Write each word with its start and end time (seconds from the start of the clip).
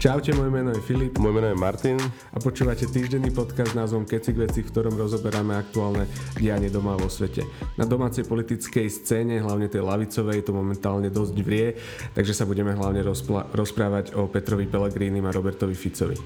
Čaute, 0.00 0.32
moje 0.32 0.48
meno 0.48 0.72
je 0.72 0.80
Filip. 0.80 1.20
Moje 1.20 1.36
meno 1.36 1.52
je 1.52 1.60
Martin. 1.60 2.00
A 2.32 2.40
počúvate 2.40 2.88
týždenný 2.88 3.36
podcast 3.36 3.76
s 3.76 3.76
názvom 3.76 4.08
Keci 4.08 4.32
veci, 4.32 4.64
v 4.64 4.72
ktorom 4.72 4.96
rozoberáme 4.96 5.52
aktuálne 5.52 6.08
dianie 6.40 6.72
doma 6.72 6.96
vo 6.96 7.12
svete. 7.12 7.44
Na 7.76 7.84
domácej 7.84 8.24
politickej 8.24 8.88
scéne, 8.88 9.44
hlavne 9.44 9.68
tej 9.68 9.84
lavicovej, 9.84 10.40
to 10.40 10.56
momentálne 10.56 11.12
dosť 11.12 11.36
vrie, 11.44 11.76
takže 12.16 12.32
sa 12.32 12.48
budeme 12.48 12.72
hlavne 12.72 13.04
rozpla- 13.04 13.52
rozprávať 13.52 14.16
o 14.16 14.24
Petrovi 14.24 14.64
Pellegrínim 14.64 15.28
a 15.28 15.36
Robertovi 15.36 15.76
Ficovi. 15.76 16.16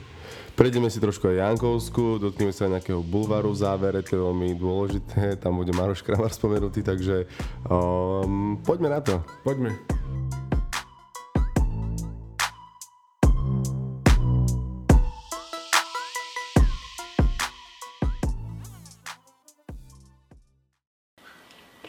Prejdeme 0.54 0.86
si 0.86 1.02
trošku 1.02 1.34
aj 1.34 1.43
Jankovsku, 1.43 2.22
dotkneme 2.22 2.54
sa 2.54 2.70
nejakého 2.70 3.02
bulvaru 3.02 3.50
v 3.50 3.59
závere, 3.59 4.06
to 4.06 4.14
je 4.14 4.22
veľmi 4.22 4.54
dôležité, 4.54 5.34
tam 5.42 5.59
bude 5.59 5.75
Maroš 5.75 6.06
Kramar 6.06 6.30
spomenutý, 6.30 6.86
takže 6.86 7.27
um, 7.66 8.55
poďme 8.62 8.95
na 8.95 9.02
to. 9.02 9.19
Poďme. 9.42 9.94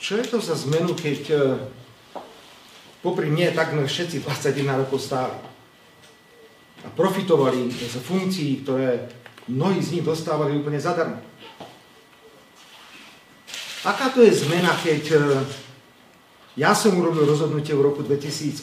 Čo 0.05 0.21
je 0.21 0.29
to 0.29 0.37
za 0.37 0.53
zmenu, 0.69 0.93
keď 0.93 1.21
e, 1.33 1.37
popri 3.01 3.25
mne 3.25 3.57
takmer 3.57 3.89
všetci 3.89 4.21
21 4.21 4.85
rokov 4.85 5.01
stáli 5.01 5.33
a 6.85 6.93
profitovali 6.93 7.73
z 7.73 7.97
funkcií, 8.05 8.61
ktoré 8.61 9.09
mnohí 9.49 9.81
z 9.81 9.97
nich 9.97 10.05
dostávali 10.05 10.61
úplne 10.61 10.77
zadarmo. 10.77 11.17
Aká 13.81 14.13
to 14.13 14.21
je 14.21 14.45
zmena, 14.45 14.77
keď 14.77 15.03
e, 15.09 15.17
ja 16.53 16.77
som 16.77 16.93
urobil 17.01 17.25
rozhodnutie 17.25 17.73
v 17.73 17.89
roku 17.89 18.05
2018, 18.05 18.61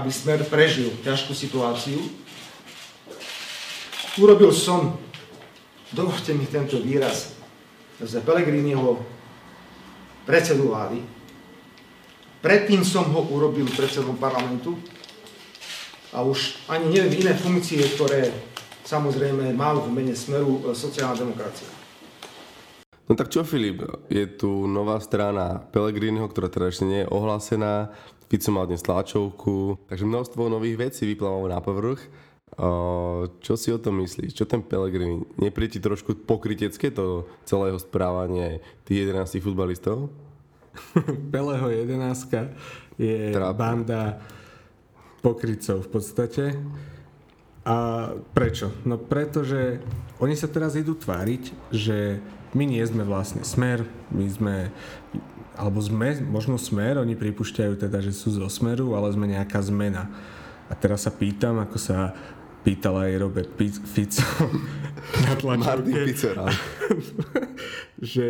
aby 0.00 0.08
Smer 0.08 0.48
prežil 0.48 0.96
ťažkú 1.04 1.36
situáciu. 1.36 2.00
Urobil 4.16 4.48
som, 4.48 4.96
dovolte 5.92 6.32
mi 6.32 6.48
tento 6.48 6.80
výraz, 6.80 7.39
z 8.00 8.12
Pelegriniho 8.24 8.96
predsedu 10.24 10.72
vlády. 10.72 11.04
Predtým 12.40 12.80
som 12.80 13.04
ho 13.12 13.28
urobil 13.28 13.68
predsedom 13.68 14.16
parlamentu 14.16 14.72
a 16.16 16.24
už 16.24 16.64
ani 16.72 16.88
neviem 16.88 17.20
iné 17.20 17.36
funkcie, 17.36 17.84
ktoré 17.94 18.32
samozrejme 18.88 19.52
mal 19.52 19.78
v 19.84 19.92
mene 19.92 20.16
Smeru 20.16 20.64
e, 20.64 20.72
sociálna 20.72 21.20
demokracia. 21.20 21.68
No 23.10 23.18
tak 23.18 23.28
čo 23.28 23.44
Filip, 23.44 23.82
je 24.06 24.24
tu 24.24 24.70
nová 24.70 24.96
strana 25.02 25.58
Pelegriniho, 25.58 26.30
ktorá 26.30 26.46
teda 26.46 26.70
ešte 26.70 26.86
nie 26.86 27.00
je 27.04 27.10
ohlásená. 27.10 27.92
Fico 28.30 28.54
mal 28.54 28.70
dnes 28.70 28.86
tlačovku, 28.86 29.90
takže 29.90 30.06
množstvo 30.06 30.46
nových 30.46 30.78
vecí 30.78 31.02
vyplávalo 31.10 31.50
na 31.50 31.58
povrch. 31.58 32.06
Čo 33.40 33.54
si 33.54 33.70
o 33.70 33.78
tom 33.78 34.02
myslíš? 34.02 34.34
Čo 34.34 34.44
ten 34.44 34.60
Pellegrini? 34.60 35.22
Nepríde 35.38 35.78
ti 35.78 35.80
trošku 35.80 36.26
pokrytecké 36.26 36.90
to 36.90 37.30
celého 37.46 37.78
správanie 37.78 38.58
tých 38.84 39.06
11 39.06 39.38
futbalistov? 39.38 40.10
Peleho 41.34 41.66
11 41.70 42.98
je 43.00 43.32
Trápne. 43.32 43.56
banda 43.56 44.02
pokrycov 45.24 45.86
v 45.86 45.88
podstate. 45.88 46.44
A 47.64 47.76
prečo? 48.32 48.72
No 48.88 48.96
pretože 48.96 49.80
oni 50.18 50.34
sa 50.34 50.48
teraz 50.48 50.74
idú 50.74 50.96
tváriť, 50.96 51.72
že 51.72 52.18
my 52.56 52.64
nie 52.66 52.82
sme 52.82 53.06
vlastne 53.06 53.46
smer, 53.46 53.86
my 54.10 54.26
sme, 54.26 54.56
alebo 55.54 55.78
sme, 55.78 56.18
možno 56.24 56.58
smer, 56.58 56.98
oni 56.98 57.14
pripúšťajú 57.14 57.74
teda, 57.78 58.02
že 58.02 58.16
sú 58.16 58.34
zo 58.34 58.48
smeru, 58.50 58.96
ale 58.96 59.12
sme 59.12 59.30
nejaká 59.30 59.60
zmena. 59.62 60.10
A 60.66 60.74
teraz 60.74 61.06
sa 61.06 61.12
pýtam, 61.12 61.60
ako 61.62 61.78
sa 61.78 62.16
pýtal 62.60 62.94
aj 63.00 63.12
Robert 63.16 63.50
Fico 63.88 64.24
na 65.26 65.32
tlačovke, 65.36 66.12
že 68.14 68.26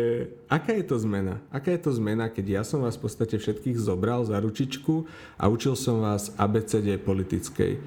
aká 0.47 0.71
je 0.75 0.85
to 0.87 0.95
zmena? 0.99 1.43
Aká 1.51 1.75
je 1.75 1.81
to 1.83 1.91
zmena, 1.95 2.31
keď 2.31 2.61
ja 2.61 2.63
som 2.63 2.83
vás 2.83 2.95
v 2.95 3.07
podstate 3.07 3.35
všetkých 3.35 3.77
zobral 3.79 4.23
za 4.23 4.39
ručičku 4.39 5.07
a 5.35 5.51
učil 5.51 5.75
som 5.75 5.99
vás 6.03 6.31
ABCD 6.39 6.95
politickej. 6.99 7.79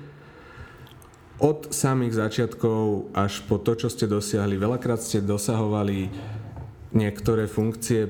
Od 1.43 1.75
samých 1.75 2.15
začiatkov 2.15 3.11
až 3.11 3.43
po 3.51 3.59
to, 3.59 3.75
čo 3.75 3.89
ste 3.91 4.07
dosiahli, 4.07 4.55
veľakrát 4.55 5.03
ste 5.03 5.19
dosahovali 5.19 6.07
niektoré 6.95 7.51
funkcie 7.51 8.07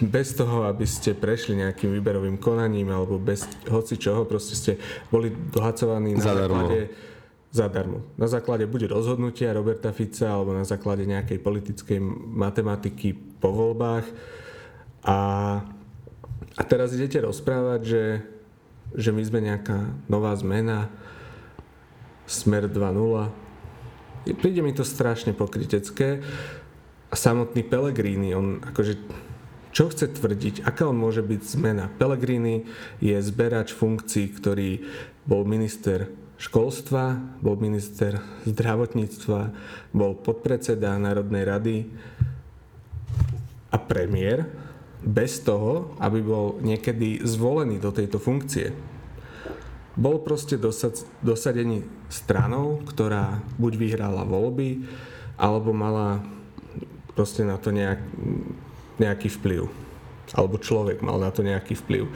bez 0.00 0.32
toho, 0.32 0.64
aby 0.64 0.88
ste 0.88 1.12
prešli 1.12 1.60
nejakým 1.60 1.92
výberovým 1.92 2.40
konaním 2.40 2.88
alebo 2.90 3.20
bez 3.20 3.44
hoci 3.68 4.00
čoho, 4.00 4.24
proste 4.24 4.56
ste 4.56 4.72
boli 5.12 5.30
dohacovaní 5.30 6.16
na 6.16 6.24
Zadarmo. 6.24 6.66
základe 6.66 6.80
zadarmo. 7.54 8.02
Na 8.18 8.26
základe 8.26 8.66
buď 8.66 8.90
rozhodnutia 8.90 9.54
Roberta 9.54 9.94
Fica 9.94 10.26
alebo 10.26 10.50
na 10.50 10.66
základe 10.66 11.06
nejakej 11.06 11.38
politickej 11.38 12.02
matematiky 12.34 13.14
po 13.14 13.54
voľbách. 13.54 14.02
A, 15.06 15.18
a 16.58 16.62
teraz 16.66 16.90
idete 16.98 17.22
rozprávať, 17.22 17.80
že, 17.86 18.04
že 18.98 19.14
my 19.14 19.22
sme 19.22 19.46
nejaká 19.46 19.86
nová 20.10 20.34
zmena, 20.34 20.90
smer 22.26 22.66
2.0. 22.66 24.34
Príde 24.42 24.58
mi 24.58 24.74
to 24.74 24.82
strašne 24.82 25.30
pokrytecké. 25.30 26.26
A 27.06 27.14
samotný 27.14 27.62
Pellegrini, 27.62 28.34
on 28.34 28.58
akože 28.66 28.98
čo 29.70 29.90
chce 29.90 30.10
tvrdiť, 30.10 30.66
aká 30.66 30.90
on 30.90 30.98
môže 30.98 31.22
byť 31.22 31.42
zmena? 31.54 31.86
Pellegrini 31.86 32.66
je 32.98 33.14
zberač 33.18 33.70
funkcií, 33.74 34.30
ktorý 34.34 34.82
bol 35.26 35.46
minister 35.46 36.10
školstva, 36.44 37.16
bol 37.40 37.56
minister 37.56 38.20
zdravotníctva, 38.44 39.40
bol 39.96 40.12
podpredseda 40.12 41.00
Národnej 41.00 41.44
rady 41.48 41.76
a 43.72 43.80
premiér 43.80 44.44
bez 45.00 45.40
toho, 45.40 45.96
aby 46.00 46.20
bol 46.20 46.60
niekedy 46.60 47.24
zvolený 47.24 47.80
do 47.80 47.88
tejto 47.92 48.20
funkcie. 48.20 48.76
Bol 49.96 50.20
proste 50.20 50.60
dosad, 50.60 51.00
dosadený 51.24 51.86
stranou, 52.12 52.82
ktorá 52.84 53.40
buď 53.56 53.72
vyhrala 53.80 54.26
voľby, 54.26 54.84
alebo 55.40 55.72
mala 55.72 56.20
proste 57.14 57.46
na 57.46 57.56
to 57.56 57.72
nejak, 57.72 58.00
nejaký 59.00 59.32
vplyv. 59.40 59.70
Alebo 60.34 60.60
človek 60.60 61.00
mal 61.00 61.16
na 61.20 61.30
to 61.30 61.46
nejaký 61.46 61.78
vplyv. 61.78 62.10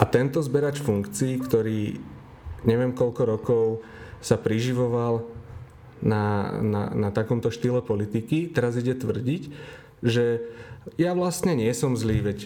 A 0.00 0.02
tento 0.08 0.40
zberač 0.40 0.80
funkcií, 0.80 1.38
ktorý 1.44 2.00
neviem 2.64 2.92
koľko 2.92 3.22
rokov 3.24 3.64
sa 4.20 4.36
priživoval 4.36 5.24
na, 6.00 6.56
na, 6.60 6.82
na 6.92 7.08
takomto 7.12 7.52
štýle 7.52 7.84
politiky, 7.84 8.48
teraz 8.48 8.76
ide 8.76 8.96
tvrdiť, 8.96 9.42
že 10.00 10.44
ja 10.96 11.12
vlastne 11.12 11.52
nie 11.52 11.68
som 11.76 11.92
zlý, 11.96 12.24
veď 12.24 12.38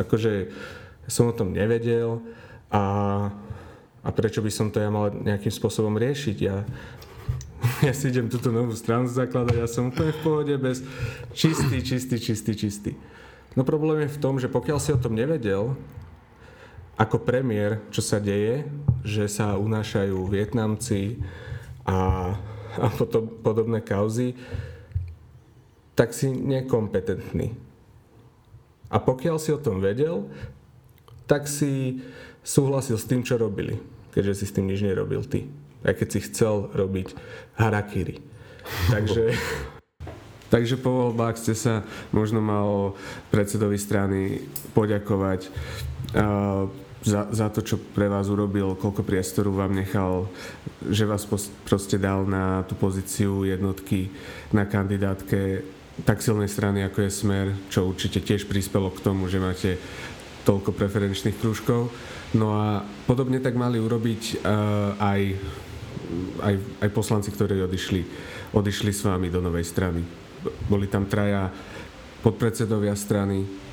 akože 0.00 0.52
som 1.08 1.28
o 1.28 1.36
tom 1.36 1.52
nevedel 1.52 2.20
a, 2.72 2.84
a 4.04 4.08
prečo 4.12 4.40
by 4.40 4.52
som 4.52 4.68
to 4.72 4.80
ja 4.80 4.88
mal 4.92 5.12
nejakým 5.12 5.52
spôsobom 5.52 5.96
riešiť. 5.96 6.36
Ja, 6.40 6.64
ja 7.86 7.92
si 7.92 8.12
idem 8.12 8.32
túto 8.32 8.48
novú 8.48 8.72
stranu 8.76 9.08
zakladať, 9.08 9.56
ja 9.60 9.68
som 9.68 9.92
úplne 9.92 10.12
v 10.16 10.22
pohode 10.24 10.54
bez 10.56 10.84
čistý, 11.36 11.84
čistý, 11.84 12.16
čistý, 12.20 12.52
čistý. 12.56 12.92
No 13.56 13.64
problém 13.64 14.06
je 14.06 14.14
v 14.14 14.20
tom, 14.20 14.36
že 14.36 14.52
pokiaľ 14.52 14.78
si 14.78 14.92
o 14.92 15.00
tom 15.00 15.16
nevedel, 15.16 15.74
ako 16.98 17.22
premiér, 17.22 17.78
čo 17.94 18.02
sa 18.02 18.18
deje, 18.18 18.66
že 19.06 19.30
sa 19.30 19.54
unášajú 19.54 20.18
Vietnamci 20.26 21.22
a, 21.86 22.34
a 22.74 22.86
potom 22.98 23.30
podobné 23.38 23.78
kauzy, 23.78 24.34
tak 25.94 26.10
si 26.10 26.34
nekompetentný. 26.34 27.54
A 28.90 28.98
pokiaľ 28.98 29.38
si 29.38 29.54
o 29.54 29.62
tom 29.62 29.78
vedel, 29.78 30.26
tak 31.30 31.46
si 31.46 32.02
súhlasil 32.42 32.98
s 32.98 33.06
tým, 33.06 33.22
čo 33.22 33.38
robili, 33.38 33.78
keďže 34.10 34.42
si 34.42 34.44
s 34.50 34.54
tým 34.58 34.66
nič 34.66 34.82
nerobil 34.82 35.22
ty. 35.22 35.46
Aj 35.86 35.94
keď 35.94 36.08
si 36.10 36.20
chcel 36.26 36.66
robiť 36.74 37.14
harakiri. 37.62 38.18
Takže, 38.92 39.32
takže 40.52 40.76
po 40.76 40.92
voľbách 40.92 41.40
ste 41.40 41.56
sa 41.56 41.88
možno 42.12 42.44
mal 42.44 43.00
predsedovi 43.32 43.80
strany 43.80 44.44
poďakovať. 44.76 45.48
Uh, 46.12 46.68
za, 47.02 47.30
za 47.30 47.46
to, 47.48 47.62
čo 47.62 47.78
pre 47.78 48.10
vás 48.10 48.26
urobil, 48.26 48.74
koľko 48.74 49.06
priestoru 49.06 49.54
vám 49.54 49.74
nechal, 49.74 50.26
že 50.82 51.06
vás 51.06 51.22
proste 51.62 51.94
dal 51.94 52.26
na 52.26 52.66
tú 52.66 52.74
pozíciu 52.74 53.46
jednotky 53.46 54.10
na 54.50 54.66
kandidátke 54.66 55.62
tak 56.02 56.22
silnej 56.22 56.46
strany, 56.46 56.86
ako 56.86 57.06
je 57.06 57.10
Smer, 57.10 57.46
čo 57.70 57.90
určite 57.90 58.22
tiež 58.22 58.46
prispelo 58.46 58.90
k 58.94 59.02
tomu, 59.02 59.26
že 59.26 59.42
máte 59.42 59.78
toľko 60.46 60.70
preferenčných 60.70 61.38
krúžkov. 61.38 61.90
No 62.38 62.54
a 62.54 62.86
podobne 63.06 63.42
tak 63.42 63.58
mali 63.58 63.82
urobiť 63.82 64.22
uh, 64.38 64.94
aj, 65.00 65.20
aj, 66.40 66.54
aj 66.86 66.88
poslanci, 66.94 67.34
ktorí 67.34 67.58
odišli, 67.66 68.02
odišli 68.54 68.90
s 68.94 69.02
vami 69.02 69.26
do 69.26 69.42
novej 69.42 69.66
strany. 69.66 70.06
Boli 70.70 70.86
tam 70.86 71.10
traja 71.10 71.50
podpredsedovia 72.22 72.94
strany 72.94 73.67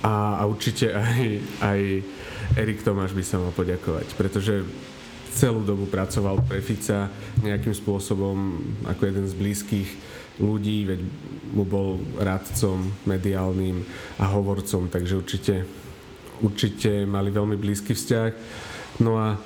a, 0.00 0.40
a 0.40 0.42
určite 0.48 0.88
aj, 0.92 1.24
aj 1.60 1.80
Erik 2.56 2.80
Tomáš 2.80 3.12
by 3.12 3.24
sa 3.24 3.36
mal 3.36 3.52
poďakovať, 3.52 4.16
pretože 4.16 4.64
celú 5.36 5.60
dobu 5.60 5.84
pracoval 5.84 6.40
pre 6.48 6.64
Fica 6.64 7.12
nejakým 7.44 7.76
spôsobom 7.76 8.56
ako 8.88 9.02
jeden 9.04 9.28
z 9.28 9.34
blízkych 9.36 9.88
ľudí, 10.40 10.88
veď 10.88 11.00
mu 11.52 11.64
bol 11.68 12.00
radcom 12.16 12.88
mediálnym 13.04 13.84
a 14.16 14.32
hovorcom, 14.32 14.88
takže 14.88 15.20
určite, 15.20 15.54
určite 16.40 17.04
mali 17.04 17.28
veľmi 17.28 17.56
blízky 17.60 17.92
vzťah. 17.92 18.30
No 19.04 19.20
a 19.20 19.36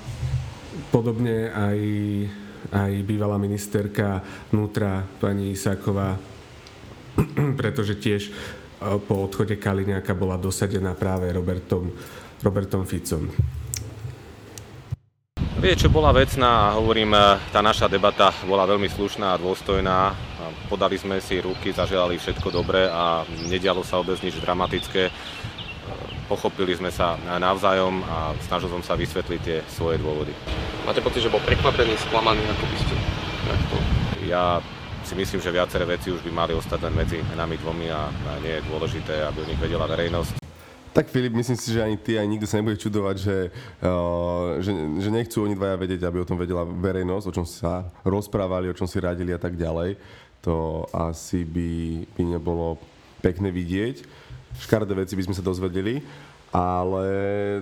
podobne 0.94 1.50
aj, 1.50 1.79
aj 2.71 2.93
bývalá 3.03 3.35
ministerka 3.38 4.23
vnútra 4.55 5.03
pani 5.19 5.59
Isáková, 5.59 6.19
pretože 7.61 7.99
tiež 7.99 8.31
po 8.81 9.29
odchode 9.29 9.61
Kaliňáka 9.61 10.17
bola 10.17 10.41
dosadená 10.41 10.97
práve 10.97 11.29
Robertom, 11.29 11.93
Robertom 12.41 12.88
Ficom. 12.88 13.29
Vie, 15.61 15.77
čo 15.77 15.93
bola 15.93 16.09
vecná 16.09 16.73
a 16.73 16.81
hovorím, 16.81 17.12
e, 17.12 17.37
tá 17.53 17.61
naša 17.61 17.85
debata 17.85 18.32
bola 18.49 18.65
veľmi 18.65 18.88
slušná 18.88 19.37
a 19.37 19.41
dôstojná. 19.41 20.17
Podali 20.73 20.97
sme 20.97 21.21
si 21.21 21.37
ruky, 21.37 21.77
zaželali 21.77 22.17
všetko 22.17 22.49
dobré 22.49 22.88
a 22.88 23.29
nedialo 23.44 23.85
sa 23.85 24.00
vôbec 24.00 24.17
nič 24.25 24.41
dramatické. 24.41 25.03
E, 25.05 25.12
pochopili 26.32 26.73
sme 26.73 26.88
sa 26.88 27.21
navzájom 27.37 28.00
a 28.09 28.32
snažil 28.41 28.73
som 28.73 28.81
sa 28.81 28.97
vysvetliť 28.97 29.41
tie 29.44 29.61
svoje 29.69 30.00
dôvody. 30.00 30.32
Máte 30.88 31.05
pocit, 31.05 31.21
že 31.21 31.29
bol 31.29 31.44
prekvapený, 31.44 31.93
sklamaný, 32.09 32.41
ako 32.56 32.65
by 32.65 32.77
ste 32.81 32.94
Ja 34.32 34.65
si 35.05 35.14
myslím, 35.17 35.41
že 35.41 35.50
viaceré 35.50 35.85
veci 35.85 36.12
už 36.12 36.23
by 36.23 36.31
mali 36.31 36.52
ostať 36.55 36.79
len 36.87 36.94
medzi 36.94 37.19
nami 37.37 37.56
dvomi 37.58 37.88
a 37.91 38.08
nie 38.44 38.61
je 38.61 38.67
dôležité, 38.69 39.25
aby 39.26 39.43
o 39.43 39.49
nich 39.49 39.61
vedela 39.61 39.88
verejnosť. 39.88 40.41
Tak 40.91 41.06
Filip, 41.06 41.31
myslím 41.38 41.55
si, 41.55 41.70
že 41.70 41.87
ani 41.87 41.94
ty, 41.94 42.19
ani 42.19 42.35
nikto 42.35 42.50
sa 42.50 42.58
nebude 42.58 42.75
čudovať, 42.75 43.17
že, 43.23 43.37
uh, 43.79 44.58
že, 44.58 44.75
že 44.75 45.11
nechcú 45.14 45.47
oni 45.47 45.55
dvaja 45.55 45.79
vedieť, 45.79 46.02
aby 46.02 46.19
o 46.19 46.26
tom 46.26 46.35
vedela 46.35 46.67
verejnosť, 46.67 47.26
o 47.31 47.35
čom 47.35 47.47
sa 47.47 47.87
rozprávali, 48.02 48.67
o 48.67 48.75
čom 48.75 48.91
si 48.91 48.99
radili 48.99 49.31
a 49.31 49.38
tak 49.38 49.55
ďalej. 49.55 49.94
To 50.43 50.85
asi 50.91 51.46
by, 51.46 52.03
by 52.19 52.23
nebolo 52.35 52.75
pekné 53.23 53.55
vidieť. 53.55 54.03
Škaredé 54.58 54.99
veci 54.99 55.14
by 55.14 55.31
sme 55.31 55.38
sa 55.38 55.46
dozvedeli. 55.46 56.03
Ale 56.50 57.06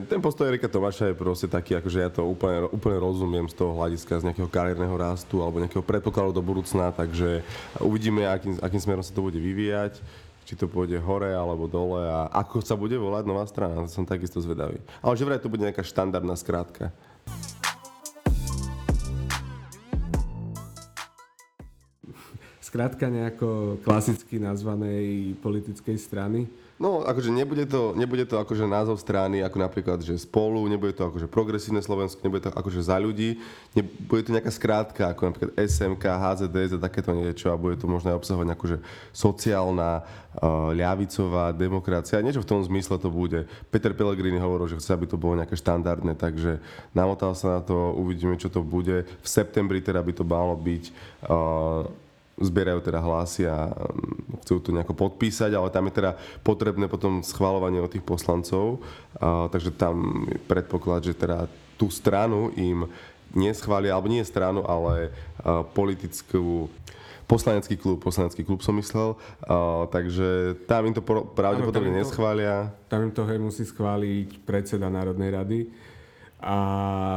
ten 0.09 0.17
postoj 0.17 0.49
Erika 0.49 0.65
Tomáša 0.65 1.13
je 1.13 1.21
proste 1.21 1.45
taký, 1.45 1.77
akože 1.77 1.99
ja 2.01 2.09
to 2.09 2.25
úplne, 2.25 2.73
úplne 2.73 2.97
rozumiem 2.97 3.45
z 3.45 3.61
toho 3.61 3.77
hľadiska, 3.77 4.25
z 4.25 4.33
nejakého 4.33 4.49
kariérneho 4.49 4.97
rastu 4.97 5.45
alebo 5.45 5.61
nejakého 5.61 5.85
predpokladu 5.85 6.33
do 6.33 6.41
budúcna, 6.41 6.89
takže 6.97 7.45
uvidíme, 7.85 8.25
akým, 8.25 8.57
akým 8.65 8.81
smerom 8.81 9.05
sa 9.05 9.13
to 9.13 9.21
bude 9.21 9.37
vyvíjať 9.37 10.01
či 10.49 10.57
to 10.57 10.65
pôjde 10.65 10.97
hore 11.05 11.29
alebo 11.29 11.69
dole 11.69 12.01
a 12.09 12.33
ako 12.33 12.65
sa 12.65 12.73
bude 12.73 12.97
volať 12.97 13.29
nová 13.29 13.45
strana, 13.45 13.85
som 13.85 14.09
takisto 14.09 14.41
zvedavý. 14.41 14.81
Ale 15.05 15.13
že 15.13 15.29
vraj 15.29 15.37
to 15.45 15.53
bude 15.53 15.61
nejaká 15.61 15.85
štandardná 15.85 16.33
skrátka. 16.41 16.89
Skrátka 22.65 23.13
nejako 23.13 23.77
klasicky 23.85 24.41
nazvanej 24.41 25.37
politickej 25.45 26.01
strany? 26.01 26.49
No, 26.79 27.03
akože 27.03 27.35
nebude 27.35 27.67
to, 27.67 27.91
nebude 27.99 28.23
to 28.23 28.39
akože 28.39 28.63
názov 28.63 29.03
strany, 29.03 29.43
ako 29.43 29.59
napríklad, 29.59 29.99
že 29.99 30.15
spolu, 30.15 30.63
nebude 30.71 30.95
to 30.95 31.11
akože 31.11 31.27
progresívne 31.27 31.83
Slovensko, 31.83 32.23
nebude 32.23 32.47
to 32.47 32.55
akože 32.55 32.87
za 32.87 32.95
ľudí, 33.03 33.43
nebude 33.75 34.23
to 34.23 34.31
nejaká 34.31 34.55
skrátka, 34.55 35.11
ako 35.11 35.27
napríklad 35.27 35.51
SMK, 35.59 36.05
HZDS 36.07 36.79
a 36.79 36.85
takéto 36.87 37.11
niečo 37.19 37.51
a 37.51 37.59
bude 37.59 37.75
to 37.75 37.91
možno 37.91 38.15
aj 38.15 38.23
obsahovať 38.23 38.55
akože 38.55 38.77
sociálna, 39.11 40.07
uh, 40.39 40.71
ľavicová 40.71 41.51
demokracia, 41.51 42.23
niečo 42.23 42.47
v 42.47 42.51
tom 42.55 42.63
zmysle 42.63 42.95
to 43.03 43.11
bude. 43.11 43.51
Peter 43.75 43.91
Pellegrini 43.91 44.39
hovoril, 44.39 44.71
že 44.71 44.79
chce, 44.79 44.95
aby 44.95 45.11
to 45.11 45.19
bolo 45.19 45.35
nejaké 45.35 45.59
štandardné, 45.59 46.15
takže 46.15 46.63
namotal 46.95 47.35
sa 47.35 47.59
na 47.59 47.61
to, 47.61 47.75
uvidíme, 47.99 48.39
čo 48.39 48.47
to 48.47 48.63
bude. 48.63 49.03
V 49.03 49.27
septembri 49.27 49.83
teda 49.83 49.99
by 49.99 50.15
to 50.15 50.23
malo 50.23 50.55
byť 50.55 50.85
uh, 51.27 51.91
zbierajú 52.41 52.81
teda 52.83 53.03
hlasy 53.03 53.47
a 53.47 53.71
mm, 53.71 54.43
chcú 54.45 54.63
to 54.63 54.71
nejako 54.71 54.95
podpísať, 54.95 55.55
ale 55.55 55.69
tam 55.71 55.91
je 55.91 55.99
teda 55.99 56.17
potrebné 56.43 56.87
potom 56.87 57.21
schvalovanie 57.23 57.83
od 57.83 57.91
tých 57.91 58.05
poslancov, 58.07 58.83
a, 59.19 59.51
takže 59.51 59.75
tam 59.75 60.27
je 60.31 60.39
predpoklad, 60.47 61.05
že 61.05 61.15
teda 61.15 61.51
tú 61.79 61.91
stranu 61.91 62.51
im 62.59 62.87
neschvália, 63.35 63.93
alebo 63.95 64.09
nie 64.09 64.25
stranu, 64.25 64.65
ale 64.67 65.11
a, 65.43 65.63
politickú 65.63 66.71
poslanecký 67.29 67.77
klub, 67.77 68.01
poslanecký 68.01 68.41
klub 68.41 68.65
som 68.65 68.73
myslel, 68.81 69.13
takže 69.93 70.57
tam 70.65 70.89
im 70.89 70.97
to 70.97 71.05
pravdepodobne 71.05 71.93
tam 71.93 72.01
neschvália. 72.01 72.73
Tam 72.89 73.05
im 73.05 73.13
to 73.13 73.29
hej 73.29 73.37
musí 73.37 73.69
schváliť 73.69 74.49
predseda 74.49 74.89
Národnej 74.89 75.37
rady 75.37 75.61
a 76.41 76.57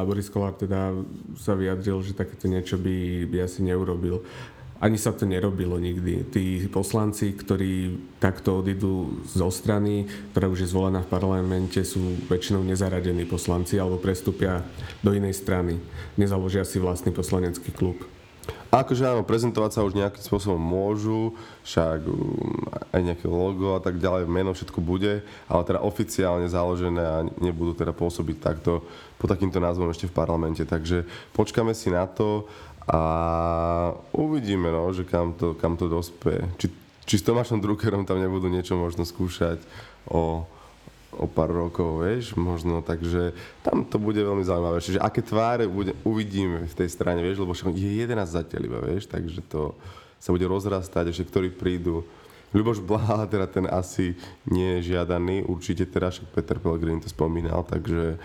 Boris 0.04 0.28
Kolár 0.28 0.58
teda 0.60 0.92
sa 1.40 1.56
vyjadril, 1.56 2.04
že 2.04 2.18
takéto 2.18 2.52
niečo 2.52 2.76
by, 2.76 3.24
by 3.30 3.38
asi 3.46 3.64
neurobil. 3.64 4.20
Ani 4.82 4.98
sa 4.98 5.14
to 5.14 5.30
nerobilo 5.30 5.78
nikdy. 5.78 6.26
Tí 6.34 6.66
poslanci, 6.66 7.38
ktorí 7.38 8.02
takto 8.18 8.66
odídu 8.66 9.22
zo 9.30 9.54
strany, 9.54 10.10
ktorá 10.34 10.50
už 10.50 10.66
je 10.66 10.72
zvolená 10.74 11.06
v 11.06 11.12
parlamente, 11.14 11.86
sú 11.86 12.02
väčšinou 12.26 12.66
nezaradení 12.66 13.30
poslanci 13.30 13.78
alebo 13.78 14.02
prestúpia 14.02 14.66
do 15.06 15.14
inej 15.14 15.38
strany. 15.38 15.78
Nezaložia 16.18 16.66
si 16.66 16.82
vlastný 16.82 17.14
poslanecký 17.14 17.70
klub. 17.70 18.02
Akože 18.72 19.04
áno, 19.04 19.28
prezentovať 19.28 19.72
sa 19.76 19.86
už 19.86 20.00
nejakým 20.00 20.24
spôsobom 20.24 20.58
môžu, 20.58 21.36
však 21.68 22.08
um, 22.08 22.56
aj 22.96 23.02
nejaké 23.04 23.28
logo 23.28 23.76
a 23.76 23.84
tak 23.84 24.00
ďalej, 24.00 24.32
meno 24.32 24.56
všetko 24.56 24.80
bude, 24.80 25.28
ale 25.52 25.62
teda 25.68 25.84
oficiálne 25.84 26.48
založené 26.48 27.04
a 27.04 27.28
nebudú 27.44 27.76
teda 27.76 27.92
pôsobiť 27.92 28.38
takto 28.40 28.82
pod 29.20 29.28
takýmto 29.28 29.60
názvom 29.60 29.92
ešte 29.92 30.08
v 30.08 30.16
parlamente. 30.16 30.64
Takže 30.64 31.04
počkáme 31.36 31.76
si 31.76 31.92
na 31.92 32.08
to 32.08 32.48
a 32.92 33.02
uvidíme, 34.12 34.68
no, 34.68 34.92
že 34.92 35.08
kam 35.08 35.32
to, 35.32 35.56
kam 35.56 35.80
to 35.80 35.88
dospeje. 35.88 36.44
Či, 36.60 36.68
či 37.08 37.16
s 37.16 37.24
Tomášom 37.24 37.64
Druckerom 37.64 38.04
tam 38.04 38.20
nebudú 38.20 38.52
niečo 38.52 38.76
možno 38.76 39.08
skúšať 39.08 39.64
o, 40.12 40.44
o 41.16 41.26
pár 41.32 41.56
rokov, 41.56 42.04
vieš, 42.04 42.36
možno, 42.36 42.84
takže 42.84 43.32
tam 43.64 43.88
to 43.88 43.96
bude 43.96 44.20
veľmi 44.20 44.44
zaujímavé. 44.44 44.84
Čiže 44.84 45.00
aké 45.00 45.24
tváre 45.24 45.72
bude, 45.72 45.96
uvidíme 46.04 46.68
v 46.68 46.78
tej 46.84 46.92
strane, 46.92 47.24
vieš, 47.24 47.40
lebo 47.40 47.56
je 47.56 48.04
11 48.04 48.12
zatiaľ 48.28 48.62
iba, 48.68 48.80
vieš, 48.84 49.08
takže 49.08 49.40
to 49.48 49.72
sa 50.20 50.36
bude 50.36 50.44
rozrastať, 50.44 51.16
ešte 51.16 51.32
ktorí 51.32 51.48
prídu. 51.56 52.04
Ľuboš 52.52 52.84
Blaha, 52.84 53.24
teda 53.24 53.48
ten 53.48 53.72
asi 53.72 54.20
nie 54.44 54.84
je 54.84 54.92
žiadaný, 54.92 55.48
určite 55.48 55.88
teda, 55.88 56.12
však 56.12 56.36
Peter 56.36 56.60
Pellegrini 56.60 57.00
to 57.00 57.08
spomínal, 57.08 57.64
takže 57.64 58.20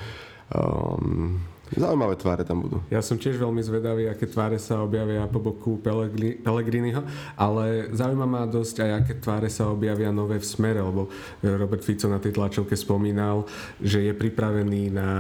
um, 0.51 1.39
Zaujímavé 1.75 2.15
tváre 2.15 2.47
tam 2.47 2.63
budú. 2.63 2.79
Ja 2.95 3.03
som 3.03 3.19
tiež 3.19 3.43
veľmi 3.43 3.59
zvedavý, 3.59 4.07
aké 4.07 4.31
tváre 4.31 4.55
sa 4.55 4.87
objavia 4.87 5.27
po 5.27 5.43
boku 5.43 5.83
Pellegriniho, 5.83 7.03
ale 7.35 7.91
zaujíma 7.91 8.23
ma 8.23 8.47
dosť 8.47 8.87
aj, 8.87 8.91
aké 9.03 9.13
tváre 9.19 9.51
sa 9.51 9.67
objavia 9.67 10.15
nové 10.15 10.39
v 10.39 10.47
smere, 10.47 10.79
lebo 10.79 11.11
Robert 11.43 11.83
Fico 11.83 12.07
na 12.07 12.23
tej 12.23 12.39
tlačovke 12.39 12.79
spomínal, 12.79 13.43
že 13.83 13.99
je 14.07 14.15
pripravený 14.15 14.95
na 14.95 15.11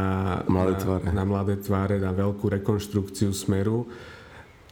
mladé 0.46 0.78
tváre, 0.78 1.02
na, 1.10 1.12
na, 1.18 1.24
mladé 1.26 1.54
tváre, 1.58 1.98
na 1.98 2.14
veľkú 2.14 2.46
rekonštrukciu 2.46 3.34
smeru. 3.34 3.90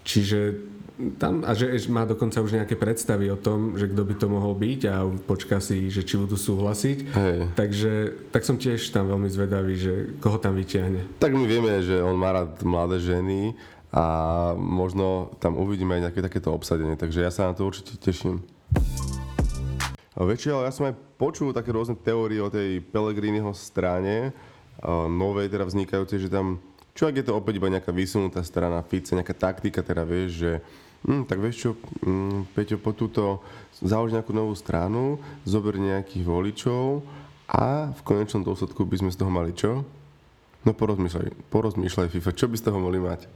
Čiže 0.07 0.71
tam, 1.19 1.43
a 1.43 1.59
že 1.59 1.75
má 1.91 2.07
dokonca 2.07 2.39
už 2.39 2.55
nejaké 2.55 2.79
predstavy 2.79 3.27
o 3.27 3.35
tom, 3.35 3.75
že 3.75 3.91
kto 3.91 4.03
by 4.07 4.15
to 4.15 4.27
mohol 4.31 4.55
byť 4.55 4.81
a 4.87 5.03
počká 5.27 5.59
si, 5.59 5.91
že 5.91 6.07
či 6.07 6.15
budú 6.15 6.39
súhlasiť. 6.39 6.99
Hej. 7.11 7.39
Takže 7.59 7.93
tak 8.31 8.47
som 8.47 8.55
tiež 8.55 8.95
tam 8.95 9.11
veľmi 9.11 9.27
zvedavý, 9.27 9.75
že 9.75 10.15
koho 10.23 10.39
tam 10.39 10.55
vyťahne. 10.55 11.19
Tak 11.19 11.35
my 11.35 11.45
vieme, 11.51 11.83
že 11.83 11.99
on 11.99 12.15
má 12.15 12.31
rád 12.31 12.63
mladé 12.63 13.03
ženy 13.03 13.59
a 13.91 14.05
možno 14.55 15.35
tam 15.43 15.59
uvidíme 15.59 15.99
aj 15.99 16.03
nejaké 16.11 16.21
takéto 16.23 16.55
obsadenie, 16.55 16.95
takže 16.95 17.27
ja 17.27 17.31
sa 17.35 17.51
na 17.51 17.59
to 17.59 17.67
určite 17.67 17.99
teším. 17.99 18.43
Väčšie, 20.15 20.55
ale 20.55 20.71
ja 20.71 20.75
som 20.75 20.87
aj 20.87 20.95
počul 21.19 21.51
také 21.51 21.75
rôzne 21.75 21.99
teórie 21.99 22.39
o 22.39 22.47
tej 22.47 22.79
Pellegriniho 22.87 23.51
strane, 23.51 24.31
novej 25.11 25.51
teda 25.51 25.67
vznikajúcej, 25.67 26.23
že 26.23 26.31
tam, 26.31 26.63
čo 26.95 27.11
ak 27.11 27.19
je 27.19 27.27
to 27.27 27.35
opäť 27.35 27.59
iba 27.59 27.67
nejaká 27.67 27.91
vysunutá 27.91 28.47
strana 28.47 28.79
Fice, 28.87 29.19
nejaká 29.19 29.35
taktika, 29.35 29.83
teda 29.83 30.07
vieš, 30.07 30.31
že 30.39 30.53
Hm, 31.05 31.29
tak 31.29 31.39
vieš 31.45 31.57
čo, 31.61 31.71
hm, 32.01 32.49
Peťo, 32.57 32.81
po 32.81 32.97
túto 32.97 33.45
založ 33.85 34.17
nejakú 34.17 34.33
novú 34.33 34.57
stranu, 34.57 35.21
zober 35.45 35.77
nejakých 35.77 36.25
voličov 36.25 37.05
a 37.49 37.93
v 37.93 38.01
konečnom 38.09 38.41
dôsledku 38.41 38.89
by 38.89 39.05
sme 39.05 39.11
z 39.13 39.21
toho 39.21 39.29
mali 39.29 39.53
čo? 39.53 39.85
No 40.65 40.73
porozmýšľaj, 40.73 41.53
porozmýšľaj 41.53 42.09
FIFA, 42.09 42.31
čo 42.33 42.49
by 42.49 42.57
z 42.57 42.65
toho 42.65 42.79
mohli 42.81 42.97
mať? 42.97 43.29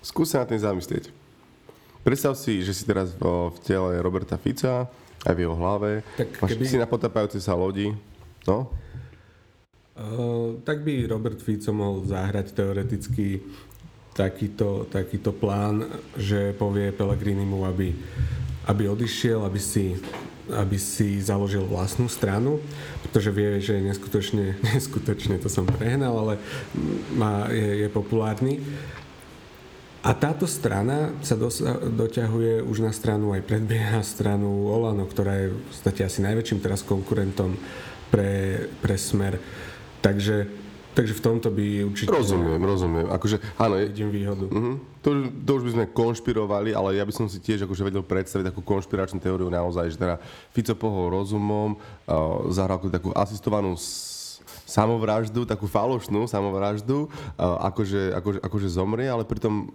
Skús 0.00 0.32
sa 0.32 0.40
na 0.40 0.48
tým 0.48 0.64
zamyslieť. 0.64 1.12
Predstav 2.00 2.32
si, 2.40 2.64
že 2.64 2.72
si 2.72 2.88
teraz 2.88 3.12
v, 3.12 3.52
v 3.52 3.58
tele 3.68 4.00
Roberta 4.00 4.40
Fica, 4.40 4.88
aj 5.28 5.34
v 5.36 5.44
jeho 5.44 5.56
hlave, 5.60 6.00
tak 6.16 6.40
máš 6.40 6.56
keby... 6.56 6.64
si 6.64 6.80
na 6.80 6.88
potapajúcej 6.88 7.42
sa 7.44 7.52
lodi, 7.52 7.92
no? 8.48 8.72
Uh, 9.98 10.62
tak 10.62 10.86
by 10.86 11.10
Robert 11.10 11.42
Fico 11.42 11.74
mohol 11.74 12.06
zahrať 12.06 12.54
teoreticky 12.54 13.42
takýto, 14.18 14.90
takýto 14.90 15.30
plán, 15.30 15.86
že 16.18 16.50
povie 16.58 16.90
Pellegrinimu, 16.90 17.62
aby, 17.62 17.94
aby 18.66 18.82
odišiel, 18.90 19.46
aby 19.46 19.62
si 19.62 19.94
aby 20.48 20.80
si 20.80 21.20
založil 21.20 21.60
vlastnú 21.68 22.08
stranu, 22.08 22.56
pretože 23.04 23.28
vie, 23.36 23.60
že 23.60 23.76
je 23.76 23.82
neskutočne, 23.84 24.56
neskutočne 24.72 25.36
to 25.36 25.52
som 25.52 25.68
prehnal, 25.68 26.16
ale 26.24 26.34
má, 27.12 27.52
je, 27.52 27.84
je 27.84 27.88
populárny. 27.92 28.64
A 30.00 30.16
táto 30.16 30.48
strana 30.48 31.12
sa 31.20 31.36
dosa, 31.36 31.76
doťahuje 31.84 32.64
už 32.64 32.80
na 32.80 32.96
stranu 32.96 33.36
aj 33.36 33.44
predbieha 33.44 34.00
stranu 34.00 34.72
Olano, 34.72 35.04
ktorá 35.04 35.36
je 35.36 35.46
v 35.52 35.60
podstate 35.68 36.00
asi 36.06 36.24
najväčším 36.24 36.64
teraz 36.64 36.80
konkurentom 36.80 37.58
pre, 38.08 38.64
pre 38.80 38.96
Smer. 38.96 39.36
Takže 40.00 40.48
Takže 40.98 41.14
v 41.14 41.22
tomto 41.22 41.54
by 41.54 41.94
určite... 41.94 42.10
Rozumiem, 42.10 42.58
rozumiem. 42.58 43.06
Akože, 43.06 43.38
áno, 43.54 43.78
vidím 43.78 44.10
výhodu. 44.10 44.50
Uh-huh. 44.50 44.82
To, 45.06 45.30
to 45.30 45.50
už 45.54 45.62
by 45.62 45.70
sme 45.70 45.84
konšpirovali, 45.94 46.74
ale 46.74 46.98
ja 46.98 47.06
by 47.06 47.14
som 47.14 47.30
si 47.30 47.38
tiež 47.38 47.70
akože 47.70 47.86
vedel 47.86 48.02
predstaviť 48.02 48.50
takú 48.50 48.66
konšpiračnú 48.66 49.22
teóriu 49.22 49.46
naozaj, 49.46 49.94
že 49.94 49.98
teda 50.02 50.18
Fico 50.50 50.74
pohol 50.74 51.14
rozumom, 51.14 51.78
uh, 51.78 52.50
zahral 52.50 52.82
takú 52.90 53.14
asistovanú 53.14 53.78
s- 53.78 54.42
samovraždu, 54.66 55.46
takú 55.46 55.70
falošnú 55.70 56.26
samovraždu, 56.26 57.06
uh, 57.06 57.62
akože, 57.70 58.18
akože, 58.18 58.38
akože 58.42 58.66
zomrie, 58.66 59.06
ale 59.06 59.22
pritom 59.22 59.70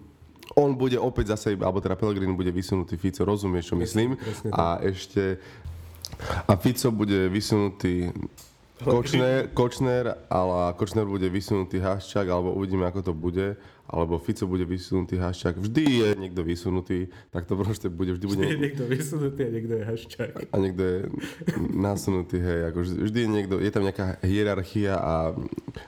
on 0.59 0.75
bude 0.75 0.99
opäť 0.99 1.39
zase, 1.39 1.55
alebo 1.55 1.79
teda 1.79 1.95
Pellegrini 1.95 2.35
bude 2.35 2.51
vysunutý 2.51 2.99
Fico, 2.99 3.23
rozumieš, 3.23 3.71
čo 3.71 3.79
myslím? 3.79 4.19
presne 4.19 4.51
tak. 4.51 4.59
A 4.59 4.65
ešte... 4.83 5.39
A 6.51 6.59
Fico 6.59 6.91
bude 6.91 7.31
vysunutý 7.31 8.11
Kočner, 8.83 9.47
Kočner, 9.53 10.05
ale 10.29 10.73
Kočner 10.75 11.07
bude 11.07 11.29
vysunutý 11.29 11.79
Haščák, 11.79 12.27
alebo 12.27 12.53
uvidíme, 12.53 12.85
ako 12.85 13.01
to 13.01 13.13
bude, 13.15 13.55
alebo 13.93 14.17
Fico 14.17 14.49
bude 14.49 14.65
vysunutý 14.65 15.21
Haščák. 15.21 15.61
Vždy 15.61 15.83
je 15.85 16.09
niekto 16.17 16.41
vysunutý, 16.41 17.13
tak 17.29 17.45
to 17.45 17.53
proste 17.53 17.93
bude, 17.93 18.17
vždy 18.17 18.25
bude... 18.25 18.41
Je 18.49 18.57
niekto 18.57 18.83
vysunutý 18.89 19.45
a 19.45 19.49
niekto 19.53 19.73
je 19.77 19.83
haščák. 19.85 20.33
A 20.49 20.55
niekto 20.57 20.81
je 20.81 20.97
nasunutý, 21.77 22.41
hej, 22.41 22.59
ako 22.73 22.77
vždy, 22.81 22.97
vždy 23.05 23.19
je 23.21 23.29
niekto, 23.29 23.55
je 23.61 23.71
tam 23.71 23.83
nejaká 23.85 24.17
hierarchia 24.25 24.97
a, 24.97 25.15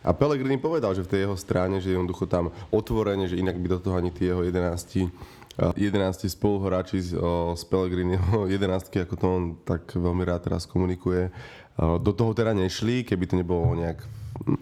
a 0.05 0.09
Pellegrini 0.13 0.61
povedal, 0.61 0.93
že 0.93 1.01
v 1.01 1.11
tej 1.11 1.21
jeho 1.25 1.35
strane, 1.35 1.81
že 1.81 1.97
jednoducho 1.97 2.29
tam 2.29 2.53
otvorene, 2.69 3.25
že 3.25 3.41
inak 3.41 3.57
by 3.57 3.67
do 3.73 3.79
toho 3.81 3.97
ani 3.97 4.13
tie 4.13 4.29
jeho 4.29 4.45
11 4.45 5.09
11 5.55 6.27
spoluhráči 6.27 6.99
z, 6.99 7.09
o, 7.15 7.55
z 7.55 7.63
Pellegriniho 7.71 8.43
11, 8.51 8.91
ako 9.07 9.15
to 9.15 9.25
on 9.25 9.43
tak 9.63 9.87
veľmi 9.95 10.27
rád 10.27 10.51
teraz 10.51 10.67
komunikuje, 10.67 11.31
o, 11.79 11.95
do 11.95 12.11
toho 12.11 12.35
teda 12.35 12.51
nešli, 12.51 13.07
keby 13.07 13.23
to 13.23 13.39
nebolo 13.39 13.71
nejak 13.71 14.03
hm, 14.43 14.59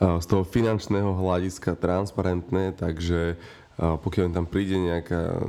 z 0.00 0.26
toho 0.28 0.44
finančného 0.44 1.16
hľadiska 1.16 1.76
transparentné, 1.76 2.76
takže 2.76 3.40
pokiaľ 3.76 4.32
tam 4.32 4.46
príde 4.48 4.76
nejaká 4.76 5.40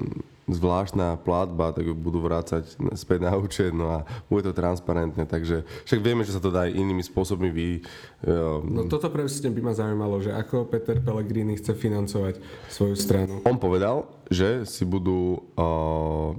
zvláštna 0.48 1.20
platba, 1.28 1.76
tak 1.76 1.92
ju 1.92 1.92
budú 1.92 2.24
vrácať 2.24 2.80
späť 2.96 3.20
na 3.28 3.36
účet, 3.36 3.76
no 3.76 3.92
a 3.92 4.08
bude 4.32 4.48
to 4.48 4.56
transparentné, 4.56 5.28
takže 5.28 5.68
však 5.84 6.00
vieme, 6.00 6.24
že 6.24 6.32
sa 6.32 6.40
to 6.40 6.56
dá 6.56 6.72
aj 6.72 6.72
inými 6.72 7.04
spôsobmi 7.04 7.52
vy... 7.52 7.84
o, 8.24 8.64
No 8.64 8.88
toto 8.88 9.12
presne 9.12 9.52
by 9.52 9.60
ma 9.60 9.74
zaujímalo, 9.76 10.24
že 10.24 10.32
ako 10.32 10.72
Peter 10.72 11.04
Pellegrini 11.04 11.60
chce 11.60 11.76
financovať 11.76 12.40
svoju 12.72 12.96
stranu. 12.96 13.44
On 13.44 13.60
povedal, 13.60 14.08
že 14.32 14.64
si 14.64 14.88
budú 14.88 15.44
uh, 15.60 16.32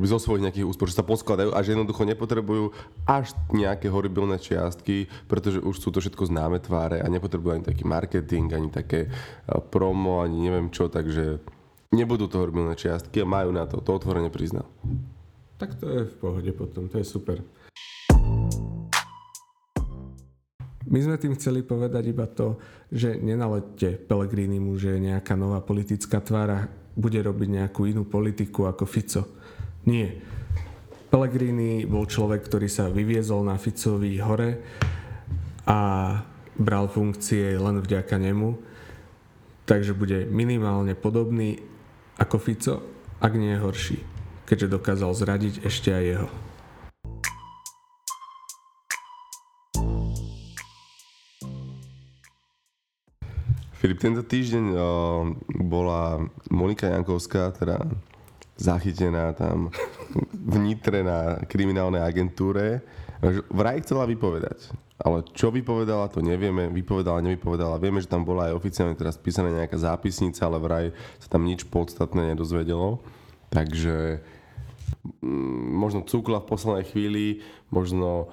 zo 0.00 0.18
svojich 0.18 0.44
nejakých 0.48 0.68
úspor, 0.68 0.90
že 0.90 0.98
sa 0.98 1.06
poskladajú 1.06 1.54
a 1.54 1.62
že 1.64 1.72
jednoducho 1.76 2.04
nepotrebujú 2.04 2.74
až 3.04 3.32
nejaké 3.52 3.88
horibilné 3.88 4.40
čiastky, 4.40 5.06
pretože 5.26 5.62
už 5.62 5.76
sú 5.78 5.88
to 5.94 6.02
všetko 6.02 6.28
známe 6.28 6.60
tváre 6.60 7.00
a 7.00 7.06
nepotrebujú 7.08 7.60
ani 7.60 7.64
taký 7.64 7.84
marketing, 7.86 8.52
ani 8.52 8.68
také 8.68 9.08
uh, 9.08 9.60
promo, 9.60 10.20
ani 10.24 10.50
neviem 10.50 10.68
čo, 10.68 10.90
takže 10.90 11.40
nebudú 11.94 12.26
to 12.26 12.42
horibilné 12.42 12.74
čiastky 12.74 13.22
a 13.22 13.28
majú 13.28 13.54
na 13.54 13.64
to, 13.64 13.78
to 13.78 13.90
otvorene 13.94 14.28
priznal. 14.28 14.66
Tak 15.56 15.78
to 15.78 15.86
je 15.86 16.02
v 16.10 16.14
pohode 16.18 16.50
potom, 16.52 16.90
to 16.90 16.98
je 16.98 17.06
super. 17.06 17.38
My 20.84 21.00
sme 21.00 21.16
tým 21.16 21.32
chceli 21.34 21.64
povedať 21.64 22.12
iba 22.12 22.28
to, 22.28 22.60
že 22.92 23.16
nenalete 23.16 23.96
Pellegrinimu, 24.04 24.76
že 24.76 24.94
je 24.94 25.10
nejaká 25.10 25.32
nová 25.32 25.64
politická 25.64 26.20
tvára, 26.20 26.68
bude 26.94 27.18
robiť 27.18 27.48
nejakú 27.60 27.90
inú 27.90 28.06
politiku 28.06 28.70
ako 28.70 28.84
Fico. 28.86 29.22
Nie. 29.84 30.14
Pellegrini 31.10 31.86
bol 31.86 32.06
človek, 32.06 32.46
ktorý 32.46 32.66
sa 32.66 32.90
vyviezol 32.90 33.46
na 33.46 33.58
Ficovi 33.58 34.18
hore 34.18 34.50
a 35.66 35.78
bral 36.54 36.86
funkcie 36.90 37.54
len 37.58 37.82
vďaka 37.82 38.18
nemu. 38.18 38.50
Takže 39.64 39.96
bude 39.96 40.26
minimálne 40.28 40.94
podobný 40.94 41.58
ako 42.18 42.36
Fico, 42.38 42.74
ak 43.18 43.32
nie 43.34 43.54
horší, 43.56 43.98
keďže 44.46 44.74
dokázal 44.76 45.10
zradiť 45.14 45.54
ešte 45.66 45.90
aj 45.90 46.04
jeho. 46.04 46.28
Filip, 53.84 54.00
tento 54.00 54.24
týždeň 54.24 54.64
o, 54.72 54.76
bola 55.60 56.16
Monika 56.48 56.88
Jankovská, 56.88 57.52
teda 57.52 57.84
zachytená 58.56 59.36
tam 59.36 59.68
v 60.32 60.56
Nitre 60.56 61.04
na 61.04 61.44
kriminálnej 61.44 62.00
agentúre. 62.00 62.80
Vraj 63.52 63.84
chcela 63.84 64.08
vypovedať. 64.08 64.72
Ale 64.96 65.20
čo 65.36 65.52
vypovedala, 65.52 66.08
to 66.08 66.24
nevieme. 66.24 66.72
Vypovedala, 66.72 67.20
nevypovedala. 67.28 67.76
Vieme, 67.76 68.00
že 68.00 68.08
tam 68.08 68.24
bola 68.24 68.48
aj 68.48 68.56
oficiálne 68.56 68.96
teraz 68.96 69.20
písaná 69.20 69.52
nejaká 69.52 69.76
zápisnica, 69.76 70.48
ale 70.48 70.56
vraj 70.64 70.86
sa 71.20 71.36
tam 71.36 71.44
nič 71.44 71.68
podstatné 71.68 72.32
nedozvedelo. 72.32 73.04
Takže 73.52 74.24
mm, 75.20 75.60
možno 75.76 76.08
cúkla 76.08 76.40
v 76.40 76.48
poslednej 76.48 76.88
chvíli, 76.88 77.44
možno... 77.68 78.32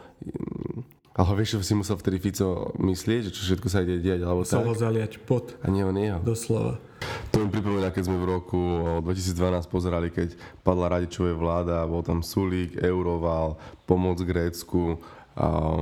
Ale 1.21 1.37
vieš, 1.37 1.53
čo 1.53 1.61
si 1.61 1.77
musel 1.77 2.01
vtedy 2.01 2.17
Fico 2.17 2.73
myslieť, 2.81 3.29
že 3.29 3.31
čo 3.37 3.41
všetko 3.45 3.67
sa 3.69 3.85
ide 3.85 4.01
diať, 4.01 4.25
alebo 4.25 4.41
tak? 4.41 4.65
ho 4.65 4.73
zaliať 4.73 5.21
pot, 5.21 5.53
A 5.61 5.69
nie 5.69 5.85
on 5.85 5.93
jeho. 5.93 6.17
doslova. 6.17 6.81
To 7.29 7.45
mi 7.45 7.53
pripomína, 7.53 7.93
keď 7.93 8.09
sme 8.09 8.17
v 8.17 8.25
roku 8.25 8.57
o, 8.57 9.05
2012 9.05 9.69
pozerali, 9.69 10.09
keď 10.09 10.33
padla 10.65 10.97
Radičovej 10.97 11.37
vláda, 11.37 11.85
bol 11.85 12.01
tam 12.01 12.25
Sulík, 12.25 12.73
Euroval, 12.81 13.53
pomoc 13.85 14.17
Grécku 14.25 14.97
a 15.37 15.77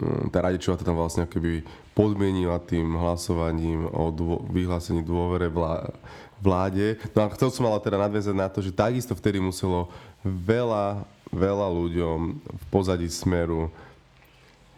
mm, 0.00 0.32
tá 0.32 0.38
Radičová 0.40 0.80
to 0.80 0.88
tam 0.88 0.96
vlastne 0.96 1.28
keby 1.28 1.60
podmienila 1.92 2.56
tým 2.64 2.96
hlasovaním 2.96 3.84
o 3.84 4.08
dô, 4.08 4.40
vyhlásení 4.48 5.04
dôvere 5.04 5.52
vlá, 5.52 5.92
vláde. 6.40 6.96
No 7.12 7.28
a 7.28 7.32
chcel 7.36 7.52
som 7.52 7.68
ale 7.68 7.84
teda 7.84 8.00
nadviazať 8.00 8.32
na 8.32 8.48
to, 8.48 8.64
že 8.64 8.72
takisto 8.72 9.12
vtedy 9.12 9.44
muselo 9.44 9.92
veľa, 10.24 11.04
veľa 11.28 11.68
ľuďom 11.68 12.18
v 12.40 12.64
pozadí 12.72 13.08
smeru 13.12 13.68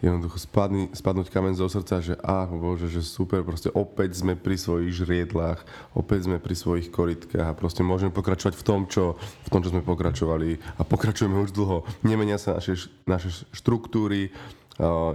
jednoducho 0.03 0.43
spadni, 0.43 0.91
spadnúť 0.91 1.31
kamen 1.31 1.55
zo 1.55 1.71
srdca, 1.71 2.03
že 2.03 2.19
ach 2.19 2.51
bože, 2.51 2.91
že 2.91 3.07
super, 3.07 3.47
proste 3.47 3.71
opäť 3.71 4.19
sme 4.19 4.35
pri 4.35 4.59
svojich 4.59 4.91
žriedlách, 4.91 5.63
opäť 5.95 6.27
sme 6.27 6.43
pri 6.43 6.59
svojich 6.59 6.91
koritkách 6.91 7.47
a 7.47 7.55
proste 7.55 7.87
môžeme 7.87 8.11
pokračovať 8.11 8.59
v 8.59 8.65
tom, 8.67 8.81
čo, 8.91 9.15
v 9.47 9.49
tom, 9.49 9.63
čo 9.63 9.71
sme 9.71 9.87
pokračovali 9.87 10.59
a 10.77 10.83
pokračujeme 10.83 11.39
už 11.39 11.55
dlho. 11.55 11.87
Nemenia 12.03 12.37
sa 12.37 12.59
naše, 12.59 12.91
naše 13.07 13.31
štruktúry, 13.55 14.35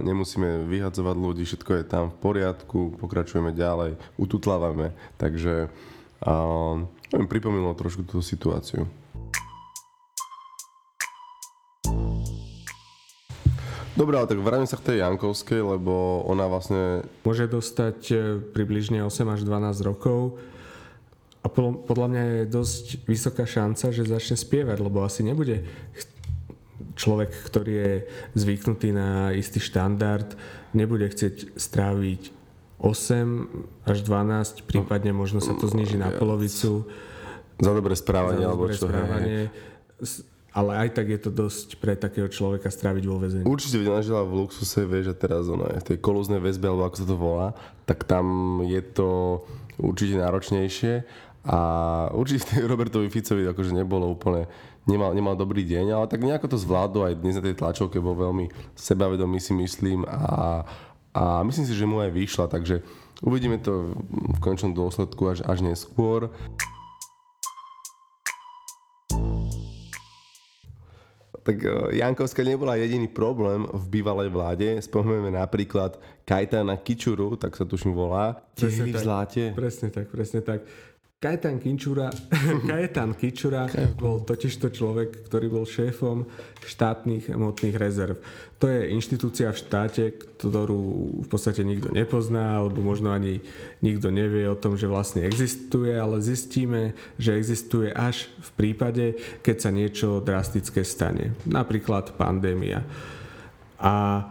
nemusíme 0.00 0.64
vyhadzovať 0.64 1.16
ľudí, 1.20 1.44
všetko 1.44 1.70
je 1.76 1.84
tam 1.84 2.08
v 2.08 2.16
poriadku, 2.24 2.96
pokračujeme 2.96 3.52
ďalej, 3.52 4.00
ututlávame, 4.16 4.96
takže 5.20 5.68
mi 7.12 7.26
pripomínalo 7.28 7.76
trošku 7.76 8.08
tú 8.08 8.24
situáciu. 8.24 8.88
Dobre, 13.98 14.14
ale 14.14 14.30
tak 14.30 14.38
vrátim 14.38 14.70
sa 14.70 14.78
k 14.78 14.94
tej 14.94 15.02
Jankovskej, 15.02 15.58
lebo 15.74 16.22
ona 16.22 16.46
vlastne 16.46 17.02
Môže 17.26 17.50
dostať 17.50 17.98
e, 18.14 18.14
približne 18.54 19.02
8 19.02 19.34
až 19.34 19.42
12 19.42 19.74
rokov 19.82 20.38
a 21.42 21.46
podľa 21.82 22.06
mňa 22.06 22.22
je 22.22 22.40
dosť 22.46 22.84
vysoká 23.10 23.42
šanca, 23.42 23.90
že 23.90 24.06
začne 24.06 24.38
spievať, 24.38 24.78
lebo 24.78 25.02
asi 25.02 25.26
nebude 25.26 25.66
človek, 26.98 27.30
ktorý 27.46 27.72
je 27.74 27.92
zvyknutý 28.34 28.90
na 28.90 29.30
istý 29.34 29.62
štandard, 29.62 30.34
nebude 30.74 31.06
chcieť 31.06 31.58
stráviť 31.58 32.34
8 32.78 33.86
až 33.86 33.98
12, 34.06 34.66
prípadne 34.66 35.10
možno 35.10 35.42
sa 35.42 35.54
to 35.58 35.66
zniží 35.66 35.98
na 35.98 36.14
polovicu. 36.14 36.86
za 37.58 37.72
dobré 37.74 37.94
správanie, 37.98 38.46
za 38.46 38.50
alebo 38.50 38.70
dobré 38.70 38.74
čo. 38.78 38.86
hej. 38.86 38.90
správanie. 38.90 39.40
S- 39.98 40.22
Ale 40.56 40.88
aj 40.88 40.96
tak 40.96 41.12
je 41.12 41.20
to 41.20 41.30
dosť 41.30 41.76
pre 41.76 41.92
takého 41.92 42.26
človeka 42.26 42.72
stráviť 42.72 43.04
vo 43.04 43.20
väzení. 43.20 43.44
Určite 43.44 43.84
ona 43.84 44.00
žila 44.00 44.24
v 44.24 44.42
luxuse, 44.42 44.88
vieš, 44.88 45.12
a 45.12 45.14
teraz 45.14 45.44
ona 45.44 45.68
je 45.76 45.82
v 45.84 45.88
tej 45.92 45.98
kolúznej 46.00 46.40
väzbe, 46.40 46.72
alebo 46.72 46.88
ako 46.88 46.96
sa 46.96 47.06
to 47.06 47.16
volá, 47.20 47.48
tak 47.84 48.08
tam 48.08 48.58
je 48.64 48.80
to 48.80 49.44
určite 49.78 50.18
náročnejšie 50.18 51.04
a 51.48 51.58
určite 52.12 52.60
Robertovi 52.70 53.08
Ficovi 53.08 53.46
akože 53.46 53.72
nebolo 53.72 54.10
úplne, 54.10 54.50
nemal, 54.84 55.14
nemal 55.14 55.38
dobrý 55.38 55.62
deň, 55.64 55.86
ale 55.94 56.06
tak 56.10 56.24
nejako 56.24 56.50
to 56.50 56.58
zvládol 56.58 57.08
aj 57.08 57.20
dnes 57.22 57.38
na 57.38 57.44
tej 57.44 57.56
tlačovke, 57.56 58.02
bol 58.02 58.18
veľmi 58.18 58.50
sebavedomý 58.74 59.38
si 59.38 59.54
myslím 59.54 60.02
a, 60.04 60.66
a 61.14 61.40
myslím 61.46 61.64
si, 61.64 61.74
že 61.76 61.88
mu 61.88 62.02
aj 62.02 62.10
vyšla, 62.10 62.46
takže 62.50 62.82
uvidíme 63.22 63.58
to 63.62 63.94
v 64.10 64.38
končnom 64.42 64.74
dôsledku 64.74 65.22
až, 65.30 65.40
až 65.46 65.62
neskôr. 65.62 66.28
Tak 71.48 71.64
e, 71.64 71.96
Jankovská 71.96 72.44
nebola 72.44 72.76
jediný 72.76 73.08
problém 73.08 73.64
v 73.72 73.84
bývalej 73.88 74.28
vláde. 74.28 74.68
Spomíname 74.84 75.32
napríklad 75.32 75.96
Kajtana 76.28 76.76
Kičuru, 76.76 77.40
tak 77.40 77.56
sa 77.56 77.64
tuším 77.64 77.96
volá. 77.96 78.36
Presne 78.52 78.92
v 78.92 79.00
zláte. 79.00 79.42
Presne 79.56 79.88
tak, 79.88 80.12
presne 80.12 80.44
tak. 80.44 80.60
Kajetan 81.18 81.58
Kinčura, 81.58 82.14
Kajetan 82.70 83.10
Kičura 83.10 83.66
bol 83.98 84.22
totižto 84.22 84.70
človek, 84.70 85.26
ktorý 85.26 85.50
bol 85.50 85.66
šéfom 85.66 86.30
štátnych 86.62 87.34
hmotných 87.34 87.74
rezerv. 87.74 88.22
To 88.62 88.70
je 88.70 88.94
inštitúcia 88.94 89.50
v 89.50 89.58
štáte, 89.58 90.14
ktorú 90.14 90.78
v 91.18 91.26
podstate 91.26 91.66
nikto 91.66 91.90
nepozná, 91.90 92.62
alebo 92.62 92.86
možno 92.86 93.10
ani 93.10 93.42
nikto 93.82 94.14
nevie 94.14 94.46
o 94.46 94.54
tom, 94.54 94.78
že 94.78 94.86
vlastne 94.86 95.26
existuje, 95.26 95.90
ale 95.90 96.22
zistíme, 96.22 96.94
že 97.18 97.34
existuje 97.34 97.90
až 97.90 98.30
v 98.38 98.50
prípade, 98.54 99.18
keď 99.42 99.56
sa 99.58 99.74
niečo 99.74 100.22
drastické 100.22 100.86
stane. 100.86 101.34
Napríklad 101.50 102.14
pandémia. 102.14 102.86
A 103.82 104.22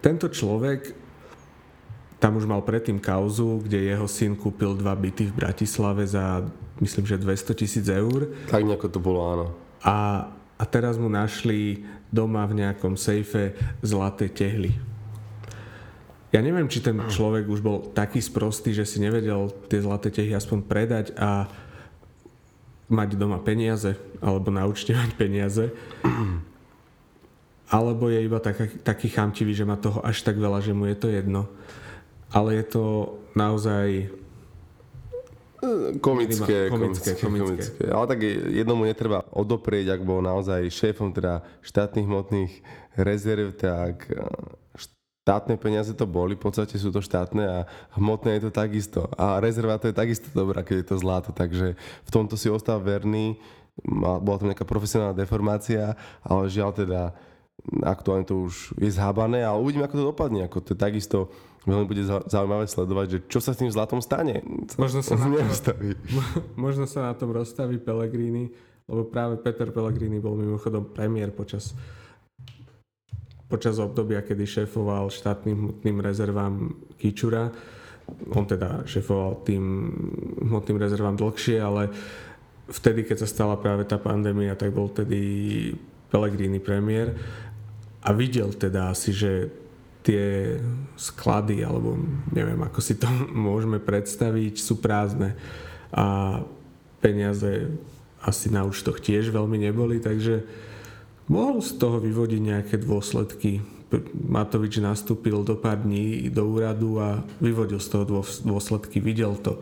tento 0.00 0.32
človek 0.32 1.01
tam 2.22 2.38
už 2.38 2.46
mal 2.46 2.62
predtým 2.62 3.02
kauzu, 3.02 3.66
kde 3.66 3.90
jeho 3.90 4.06
syn 4.06 4.38
kúpil 4.38 4.78
dva 4.78 4.94
byty 4.94 5.34
v 5.34 5.42
Bratislave 5.42 6.06
za, 6.06 6.46
myslím, 6.78 7.02
že 7.02 7.18
200 7.18 7.58
tisíc 7.58 7.86
eur. 7.90 8.30
Tak 8.46 8.62
nejako 8.62 8.86
to 8.94 9.02
bolo, 9.02 9.20
áno. 9.26 9.46
A, 9.82 10.30
a 10.54 10.62
teraz 10.62 11.02
mu 11.02 11.10
našli 11.10 11.82
doma 12.14 12.46
v 12.46 12.62
nejakom 12.62 12.94
sejfe 12.94 13.58
zlaté 13.82 14.30
tehly. 14.30 14.70
Ja 16.30 16.38
neviem, 16.38 16.70
či 16.70 16.78
ten 16.78 16.94
človek 17.10 17.50
už 17.50 17.58
bol 17.58 17.90
taký 17.90 18.22
sprostý, 18.22 18.70
že 18.70 18.86
si 18.86 19.02
nevedel 19.02 19.50
tie 19.66 19.82
zlaté 19.82 20.14
tehly 20.14 20.38
aspoň 20.38 20.58
predať 20.62 21.06
a 21.18 21.50
mať 22.86 23.18
doma 23.18 23.42
peniaze, 23.42 23.98
alebo 24.22 24.54
na 24.54 24.62
účte 24.70 24.94
mať 24.94 25.10
peniaze. 25.18 25.74
Alebo 27.66 28.12
je 28.12 28.20
iba 28.20 28.38
taký, 28.38 28.78
taký 28.84 29.08
chamtivý, 29.10 29.56
že 29.56 29.66
má 29.66 29.74
toho 29.74 29.98
až 30.06 30.22
tak 30.22 30.38
veľa, 30.38 30.62
že 30.62 30.70
mu 30.70 30.86
je 30.86 30.96
to 30.96 31.10
jedno 31.10 31.50
ale 32.32 32.60
je 32.60 32.64
to 32.64 32.84
naozaj 33.36 34.10
Komické, 36.02 36.02
Komické, 36.02 36.58
komické, 36.74 37.10
komické. 37.22 37.46
komické. 37.46 37.84
Ale 37.86 38.04
tak 38.10 38.18
jednomu 38.50 38.82
netreba 38.82 39.22
odoprieť, 39.30 39.94
ak 39.94 40.02
bol 40.02 40.18
naozaj 40.18 40.66
šéfom 40.66 41.14
teda 41.14 41.46
štátnych 41.62 42.02
hmotných 42.02 42.52
rezerv, 42.98 43.54
tak 43.54 44.10
eh, 44.10 44.26
štátne 45.22 45.54
peniaze 45.62 45.94
to 45.94 46.02
boli, 46.02 46.34
v 46.34 46.42
podstate 46.42 46.74
sú 46.74 46.90
to 46.90 46.98
štátne 46.98 47.46
a 47.46 47.58
hmotné 47.94 48.42
je 48.42 48.50
to 48.50 48.50
takisto. 48.50 49.06
A 49.14 49.38
rezerva 49.38 49.78
to 49.78 49.86
je 49.86 49.94
takisto 49.94 50.34
dobrá, 50.34 50.66
keď 50.66 50.82
je 50.82 50.88
to 50.90 50.96
zlato, 50.98 51.30
takže 51.30 51.78
v 51.78 52.10
tomto 52.10 52.34
si 52.34 52.50
ostal 52.50 52.82
verný. 52.82 53.38
Bola 53.86 54.42
tam 54.42 54.50
nejaká 54.50 54.66
profesionálna 54.66 55.14
deformácia, 55.14 55.94
ale 56.26 56.50
žiaľ 56.50 56.74
teda 56.74 57.14
aktuálne 57.86 58.26
to 58.26 58.50
už 58.50 58.74
je 58.82 58.90
zhábané, 58.90 59.46
ale 59.46 59.62
uvidíme, 59.62 59.86
ako 59.86 59.94
to 59.94 60.08
dopadne. 60.10 60.42
Ako 60.50 60.58
to 60.58 60.74
je 60.74 60.78
takisto 60.82 61.30
veľmi 61.62 61.86
bude 61.86 62.02
zau- 62.02 62.26
zaujímavé 62.26 62.66
sledovať, 62.66 63.06
že 63.06 63.18
čo 63.30 63.38
sa 63.38 63.54
s 63.54 63.60
tým 63.62 63.70
zlatom 63.70 64.02
stane. 64.02 64.42
Možno 64.78 65.00
sa 65.00 65.14
na 65.14 65.26
to- 65.26 65.34
nerostaví. 65.38 65.88
Možno 66.64 66.84
sa 66.90 67.10
na 67.10 67.14
tom 67.14 67.30
rozstaví 67.30 67.78
Pellegrini, 67.78 68.50
lebo 68.90 69.06
práve 69.06 69.38
Peter 69.38 69.70
Pellegrini 69.70 70.18
bol 70.18 70.34
mimochodom 70.34 70.90
premiér 70.90 71.30
počas 71.30 71.74
počas 73.46 73.76
obdobia, 73.76 74.24
kedy 74.24 74.48
šéfoval 74.48 75.12
štátnym 75.12 75.52
hmotným 75.52 76.00
rezervám 76.00 76.72
Kičura. 76.96 77.52
On 78.32 78.48
teda 78.48 78.88
šéfoval 78.88 79.44
tým 79.44 79.92
hmotným 80.48 80.80
rezervám 80.80 81.20
dlhšie, 81.20 81.60
ale 81.60 81.92
vtedy, 82.72 83.04
keď 83.04 83.20
sa 83.20 83.28
stala 83.28 83.60
práve 83.60 83.84
tá 83.84 84.00
pandémia, 84.00 84.56
tak 84.56 84.72
bol 84.72 84.88
tedy 84.88 85.20
Pellegrini 86.08 86.64
premiér 86.64 87.12
a 88.00 88.10
videl 88.16 88.56
teda 88.56 88.88
asi, 88.88 89.12
že 89.12 89.52
tie 90.02 90.58
sklady, 90.98 91.62
alebo 91.62 91.94
neviem, 92.34 92.58
ako 92.62 92.78
si 92.82 92.98
to 92.98 93.06
môžeme 93.48 93.78
predstaviť, 93.78 94.58
sú 94.58 94.82
prázdne 94.82 95.38
a 95.92 96.40
peniaze 97.02 97.68
asi 98.22 98.46
na 98.48 98.62
účtoch 98.62 99.02
tiež 99.02 99.34
veľmi 99.34 99.58
neboli, 99.58 99.98
takže 99.98 100.46
mohol 101.26 101.58
z 101.58 101.74
toho 101.74 101.98
vyvodiť 101.98 102.40
nejaké 102.40 102.74
dôsledky. 102.78 103.60
Matovič 104.14 104.80
nastúpil 104.80 105.44
do 105.44 105.58
pár 105.58 105.84
dní 105.84 106.32
do 106.32 106.48
úradu 106.48 106.96
a 107.02 107.20
vyvodil 107.42 107.82
z 107.82 107.88
toho 107.92 108.04
dôs- 108.06 108.40
dôsledky, 108.40 109.02
videl 109.02 109.36
to. 109.36 109.60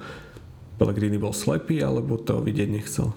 Pellegrini 0.78 1.18
bol 1.18 1.34
slepý, 1.34 1.82
alebo 1.82 2.20
to 2.20 2.38
vidieť 2.38 2.68
nechcel. 2.70 3.10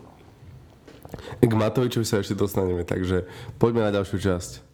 K 1.43 1.53
Matovičovi 1.53 2.07
sa 2.07 2.23
ešte 2.23 2.33
dostaneme, 2.33 2.81
takže 2.81 3.29
poďme 3.61 3.85
na 3.85 3.91
ďalšiu 3.93 4.17
časť. 4.17 4.72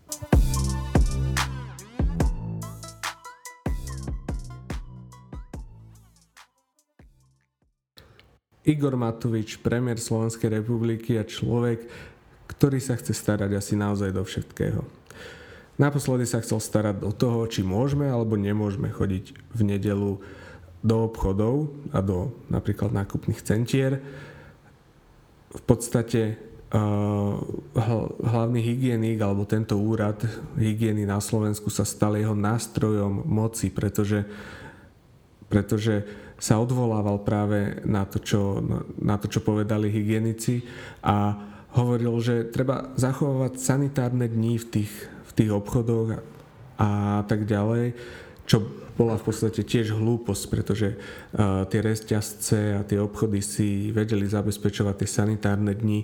Igor 8.70 8.94
Matovič, 8.94 9.58
premiér 9.66 9.98
Slovenskej 9.98 10.62
republiky 10.62 11.18
a 11.18 11.26
človek, 11.26 11.90
ktorý 12.46 12.78
sa 12.78 12.94
chce 12.94 13.18
starať 13.18 13.58
asi 13.58 13.74
naozaj 13.74 14.14
do 14.14 14.22
všetkého. 14.22 14.86
Naposledy 15.82 16.30
sa 16.30 16.44
chcel 16.44 16.62
starať 16.62 17.02
do 17.02 17.10
toho, 17.10 17.50
či 17.50 17.66
môžeme 17.66 18.06
alebo 18.06 18.38
nemôžeme 18.38 18.94
chodiť 18.94 19.26
v 19.58 19.62
nedelu 19.66 20.22
do 20.86 20.96
obchodov 21.02 21.74
a 21.90 22.04
do 22.04 22.36
napríklad 22.52 22.94
nákupných 22.94 23.42
centier. 23.42 23.98
V 25.50 25.62
podstate 25.66 26.38
hl- 26.70 28.12
hlavný 28.22 28.62
hygienik 28.62 29.18
alebo 29.18 29.50
tento 29.50 29.82
úrad 29.82 30.22
hygieny 30.60 31.10
na 31.10 31.18
Slovensku 31.18 31.74
sa 31.74 31.88
stal 31.88 32.14
jeho 32.20 32.38
nástrojom 32.38 33.26
moci, 33.26 33.74
pretože 33.74 34.30
pretože 35.50 36.06
sa 36.40 36.56
odvolával 36.58 37.20
práve 37.22 37.84
na 37.84 38.08
to, 38.08 38.18
čo, 38.24 38.64
na 38.98 39.20
to, 39.20 39.28
čo 39.28 39.44
povedali 39.44 39.92
hygienici 39.92 40.64
a 41.04 41.36
hovoril, 41.76 42.18
že 42.24 42.48
treba 42.50 42.90
zachovávať 42.96 43.60
sanitárne 43.60 44.26
dní 44.26 44.58
v 44.58 44.66
tých, 44.66 44.94
v 45.30 45.32
tých 45.36 45.52
obchodoch 45.54 46.24
a, 46.80 47.22
tak 47.28 47.44
ďalej, 47.44 47.94
čo 48.48 48.64
bola 48.96 49.20
v 49.20 49.32
podstate 49.32 49.68
tiež 49.68 49.96
hlúposť, 49.96 50.44
pretože 50.52 50.96
uh, 50.96 51.64
tie 51.68 51.80
reťazce 51.80 52.60
a 52.80 52.82
tie 52.84 53.00
obchody 53.00 53.40
si 53.40 53.92
vedeli 53.96 54.28
zabezpečovať 54.28 54.96
tie 54.96 55.08
sanitárne 55.08 55.72
dni 55.76 56.04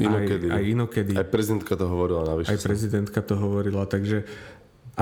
Inokedy. 0.00 0.48
aj, 0.48 0.56
aj 0.56 0.64
inokedy. 0.72 1.12
Aj 1.20 1.28
prezidentka 1.28 1.76
to 1.76 1.84
hovorila 1.84 2.24
navyše. 2.24 2.48
Aj 2.48 2.60
prezidentka 2.64 3.20
to 3.20 3.36
hovorila, 3.36 3.84
takže 3.84 4.24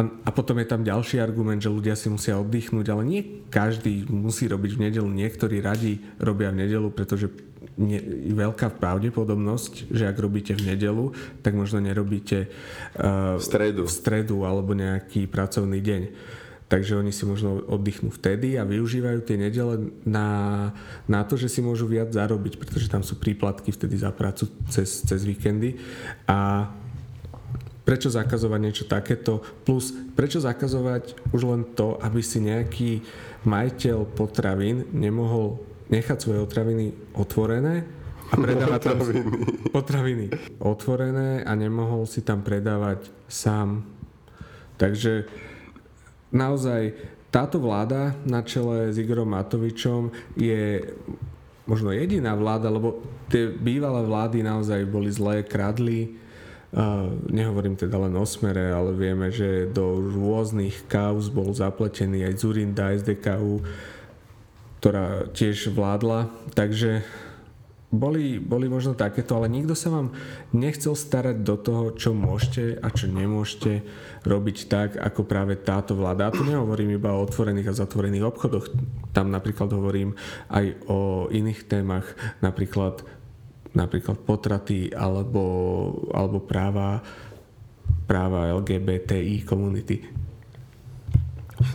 a, 0.01 0.09
a 0.09 0.31
potom 0.33 0.57
je 0.57 0.65
tam 0.65 0.81
ďalší 0.81 1.21
argument, 1.21 1.61
že 1.61 1.69
ľudia 1.69 1.93
si 1.93 2.09
musia 2.09 2.41
oddychnúť, 2.41 2.87
ale 2.89 3.03
nie 3.05 3.21
každý 3.53 4.09
musí 4.09 4.49
robiť 4.49 4.71
v 4.81 4.83
nedelu. 4.89 5.05
Niektorí 5.05 5.61
radi 5.61 6.01
robia 6.17 6.49
v 6.49 6.65
nedelu, 6.65 6.89
pretože 6.89 7.29
je 7.77 8.01
veľká 8.33 8.81
pravdepodobnosť, 8.81 9.93
že 9.93 10.09
ak 10.09 10.17
robíte 10.17 10.57
v 10.57 10.73
nedelu, 10.73 11.13
tak 11.45 11.53
možno 11.53 11.85
nerobíte 11.85 12.49
uh, 12.97 13.37
V 13.37 13.45
stredu. 13.45 13.85
v 13.85 13.93
stredu 13.93 14.37
alebo 14.49 14.73
nejaký 14.73 15.29
pracovný 15.29 15.85
deň. 15.85 16.03
Takže 16.71 16.97
oni 16.97 17.11
si 17.11 17.27
možno 17.27 17.67
oddychnú 17.67 18.15
vtedy 18.15 18.55
a 18.55 18.63
využívajú 18.63 19.27
tie 19.27 19.37
nedele 19.37 19.91
na, 20.07 20.71
na 21.11 21.27
to, 21.27 21.35
že 21.35 21.51
si 21.51 21.61
môžu 21.61 21.91
viac 21.91 22.15
zarobiť, 22.15 22.63
pretože 22.63 22.87
tam 22.87 23.03
sú 23.03 23.19
príplatky 23.19 23.75
vtedy 23.75 23.99
za 23.99 24.15
prácu 24.15 24.47
cez, 24.71 25.03
cez 25.03 25.21
víkendy. 25.27 25.77
A 26.31 26.71
prečo 27.91 28.07
zakazovať 28.07 28.61
niečo 28.63 28.85
takéto, 28.87 29.43
plus 29.67 29.91
prečo 30.15 30.39
zakazovať 30.39 31.35
už 31.35 31.43
len 31.43 31.67
to, 31.75 31.99
aby 31.99 32.23
si 32.23 32.39
nejaký 32.39 33.03
majiteľ 33.43 34.15
potravín 34.15 34.87
nemohol 34.95 35.59
nechať 35.91 36.19
svoje 36.23 36.39
potraviny 36.47 36.95
otvorené 37.19 37.83
a 38.31 38.35
predávať 38.39 38.81
tam 38.87 38.99
potraviny 39.75 40.31
otvorené 40.63 41.43
a 41.43 41.51
nemohol 41.59 42.07
si 42.07 42.23
tam 42.23 42.47
predávať 42.47 43.11
sám. 43.27 43.83
Takže 44.79 45.27
naozaj 46.31 46.95
táto 47.35 47.59
vláda 47.59 48.15
na 48.23 48.47
čele 48.47 48.95
s 48.95 49.03
Igorom 49.03 49.35
Matovičom 49.35 50.15
je 50.39 50.95
možno 51.67 51.91
jediná 51.91 52.39
vláda, 52.39 52.71
lebo 52.71 53.03
tie 53.27 53.51
bývalé 53.51 54.07
vlády 54.07 54.47
naozaj 54.47 54.87
boli 54.87 55.11
zlé, 55.11 55.43
kradli, 55.43 56.21
nehovorím 57.27 57.75
teda 57.75 57.99
len 57.99 58.15
o 58.15 58.23
smere, 58.23 58.71
ale 58.71 58.95
vieme, 58.95 59.35
že 59.35 59.67
do 59.67 59.99
rôznych 59.99 60.87
kauz 60.87 61.27
bol 61.27 61.51
zapletený 61.51 62.23
aj 62.31 62.35
Zurinda, 62.39 62.95
SDKU, 62.95 63.63
ktorá 64.79 65.27
tiež 65.35 65.75
vládla. 65.75 66.31
Takže 66.55 67.03
boli, 67.91 68.39
boli 68.39 68.71
možno 68.71 68.95
takéto, 68.95 69.35
ale 69.35 69.51
nikto 69.51 69.75
sa 69.75 69.91
vám 69.91 70.15
nechcel 70.55 70.95
starať 70.95 71.43
do 71.43 71.59
toho, 71.59 71.85
čo 71.99 72.15
môžete 72.15 72.79
a 72.79 72.87
čo 72.95 73.11
nemôžete 73.11 73.83
robiť 74.23 74.57
tak, 74.71 74.95
ako 74.95 75.27
práve 75.27 75.59
táto 75.59 75.99
vláda. 75.99 76.31
A 76.31 76.35
tu 76.35 76.47
nehovorím 76.47 76.95
iba 76.95 77.11
o 77.11 77.27
otvorených 77.27 77.75
a 77.75 77.79
zatvorených 77.83 78.31
obchodoch. 78.31 78.71
Tam 79.11 79.35
napríklad 79.35 79.75
hovorím 79.75 80.15
aj 80.55 80.87
o 80.87 81.27
iných 81.35 81.67
témach, 81.67 82.07
napríklad 82.39 83.03
napríklad 83.75 84.19
potraty 84.27 84.91
alebo, 84.91 85.43
alebo 86.11 86.43
práva, 86.43 87.03
práva 88.07 88.51
LGBTI 88.51 89.47
komunity. 89.47 90.21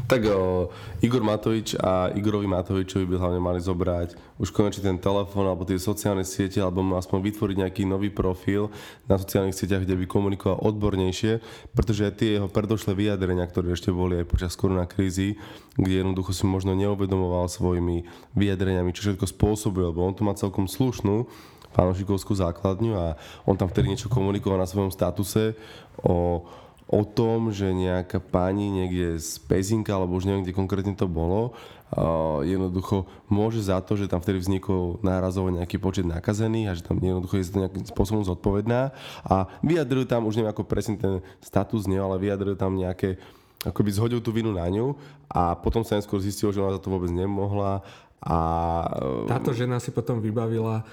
Tak 0.10 0.26
o, 0.26 0.70
Igor 1.06 1.22
Matovič 1.22 1.78
a 1.78 2.10
Igorovi 2.10 2.50
Matovičovi 2.50 3.06
by 3.06 3.22
hlavne 3.22 3.38
mali 3.38 3.62
zobrať 3.62 4.18
už 4.42 4.50
konečne 4.50 4.82
ten 4.82 4.98
telefón 4.98 5.46
alebo 5.46 5.62
tie 5.62 5.78
sociálne 5.78 6.26
siete 6.26 6.58
alebo 6.58 6.82
aspoň 6.98 7.22
vytvoriť 7.22 7.58
nejaký 7.62 7.84
nový 7.86 8.10
profil 8.10 8.74
na 9.06 9.22
sociálnych 9.22 9.54
sieťach, 9.54 9.86
kde 9.86 9.94
by 10.02 10.06
komunikoval 10.10 10.58
odbornejšie, 10.66 11.38
pretože 11.78 12.18
tie 12.18 12.42
jeho 12.42 12.50
predošlé 12.50 12.98
vyjadrenia, 12.98 13.46
ktoré 13.46 13.78
ešte 13.78 13.94
boli 13.94 14.26
aj 14.26 14.30
počas 14.30 14.58
koronakrízy, 14.58 15.38
kde 15.78 15.94
jednoducho 16.02 16.34
si 16.34 16.50
možno 16.50 16.74
neuvedomoval 16.74 17.46
svojimi 17.46 18.10
vyjadreniami, 18.34 18.90
čo 18.90 19.14
všetko 19.14 19.30
spôsobuje, 19.30 19.86
lebo 19.94 20.02
on 20.02 20.18
tu 20.18 20.26
má 20.26 20.34
celkom 20.34 20.66
slušnú 20.66 21.30
fanošikovskú 21.76 22.32
základňu 22.32 22.94
a 22.96 23.06
on 23.44 23.60
tam 23.60 23.68
vtedy 23.68 23.92
niečo 23.92 24.08
komunikoval 24.08 24.64
na 24.64 24.70
svojom 24.70 24.90
statuse 24.90 25.60
o 26.00 26.48
o 26.86 27.02
tom, 27.02 27.50
že 27.50 27.74
nejaká 27.74 28.22
pani 28.22 28.70
niekde 28.70 29.18
z 29.18 29.42
Pezinka, 29.50 29.98
alebo 29.98 30.18
už 30.22 30.30
neviem, 30.30 30.46
kde 30.46 30.54
konkrétne 30.54 30.94
to 30.94 31.10
bolo, 31.10 31.58
uh, 31.98 32.46
jednoducho 32.46 33.10
môže 33.26 33.66
za 33.66 33.82
to, 33.82 33.98
že 33.98 34.06
tam 34.06 34.22
vtedy 34.22 34.38
vznikol 34.38 35.02
nárazovo 35.02 35.50
nejaký 35.50 35.82
počet 35.82 36.06
nakazených 36.06 36.68
a 36.70 36.78
že 36.78 36.86
tam 36.86 37.02
jednoducho 37.02 37.42
je 37.42 37.50
to 37.50 37.64
nejakým 37.66 37.86
spôsobom 37.90 38.22
zodpovedná 38.22 38.94
a 39.26 39.50
vyjadrujú 39.66 40.06
tam, 40.06 40.30
už 40.30 40.38
neviem 40.38 40.54
ako 40.54 40.64
presne 40.66 40.96
ten 41.02 41.26
status 41.42 41.90
nie, 41.90 41.98
ale 41.98 42.22
vyjadrujú 42.22 42.54
tam 42.54 42.78
nejaké 42.78 43.18
akoby 43.66 43.90
zhodil 43.90 44.22
tú 44.22 44.30
vinu 44.30 44.54
na 44.54 44.70
ňu 44.70 44.94
a 45.26 45.58
potom 45.58 45.82
sa 45.82 45.98
neskôr 45.98 46.22
zistilo, 46.22 46.54
že 46.54 46.62
ona 46.62 46.78
za 46.78 46.82
to 46.86 46.94
vôbec 46.94 47.10
nemohla 47.10 47.82
a... 48.22 48.38
Táto 49.26 49.58
žena 49.58 49.82
si 49.82 49.90
potom 49.90 50.22
vybavila 50.22 50.86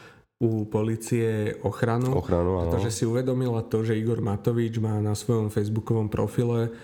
u 0.42 0.66
policie 0.66 1.54
ochranu, 1.62 2.18
ochranu 2.18 2.58
áno. 2.58 2.74
pretože 2.74 2.90
si 2.90 3.04
uvedomila 3.06 3.62
to, 3.62 3.86
že 3.86 3.94
Igor 3.94 4.18
Matovič 4.18 4.82
má 4.82 4.98
na 4.98 5.14
svojom 5.14 5.54
facebookovom 5.54 6.10
profile 6.10 6.74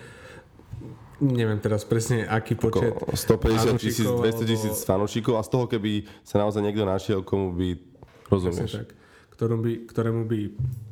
neviem 1.19 1.59
teraz 1.59 1.83
presne 1.83 2.23
aký 2.23 2.55
počet 2.55 2.95
150 2.95 3.75
tisíc, 3.75 4.07
200 4.07 4.47
tisíc 4.47 4.77
fanúšikov 4.87 5.35
a 5.35 5.43
z 5.43 5.49
toho 5.51 5.65
keby 5.67 6.07
sa 6.23 6.39
naozaj 6.39 6.63
niekto 6.63 6.87
našiel, 6.87 7.19
komu 7.27 7.51
by 7.51 7.75
rozumieš. 8.31 8.79
Tak, 8.79 8.95
ktorom 9.35 9.59
by, 9.59 9.73
ktorému 9.91 10.23
by 10.23 10.39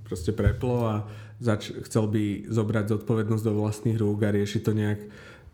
proste 0.03 0.35
preplo 0.35 0.83
a 0.83 0.95
zač- 1.39 1.75
chcel 1.87 2.11
by 2.11 2.47
zobrať 2.51 2.85
zodpovednosť 2.91 3.43
do 3.43 3.53
vlastných 3.55 3.97
rúk 3.99 4.27
a 4.27 4.35
riešiť 4.35 4.61
to 4.63 4.71
nejak, 4.75 4.99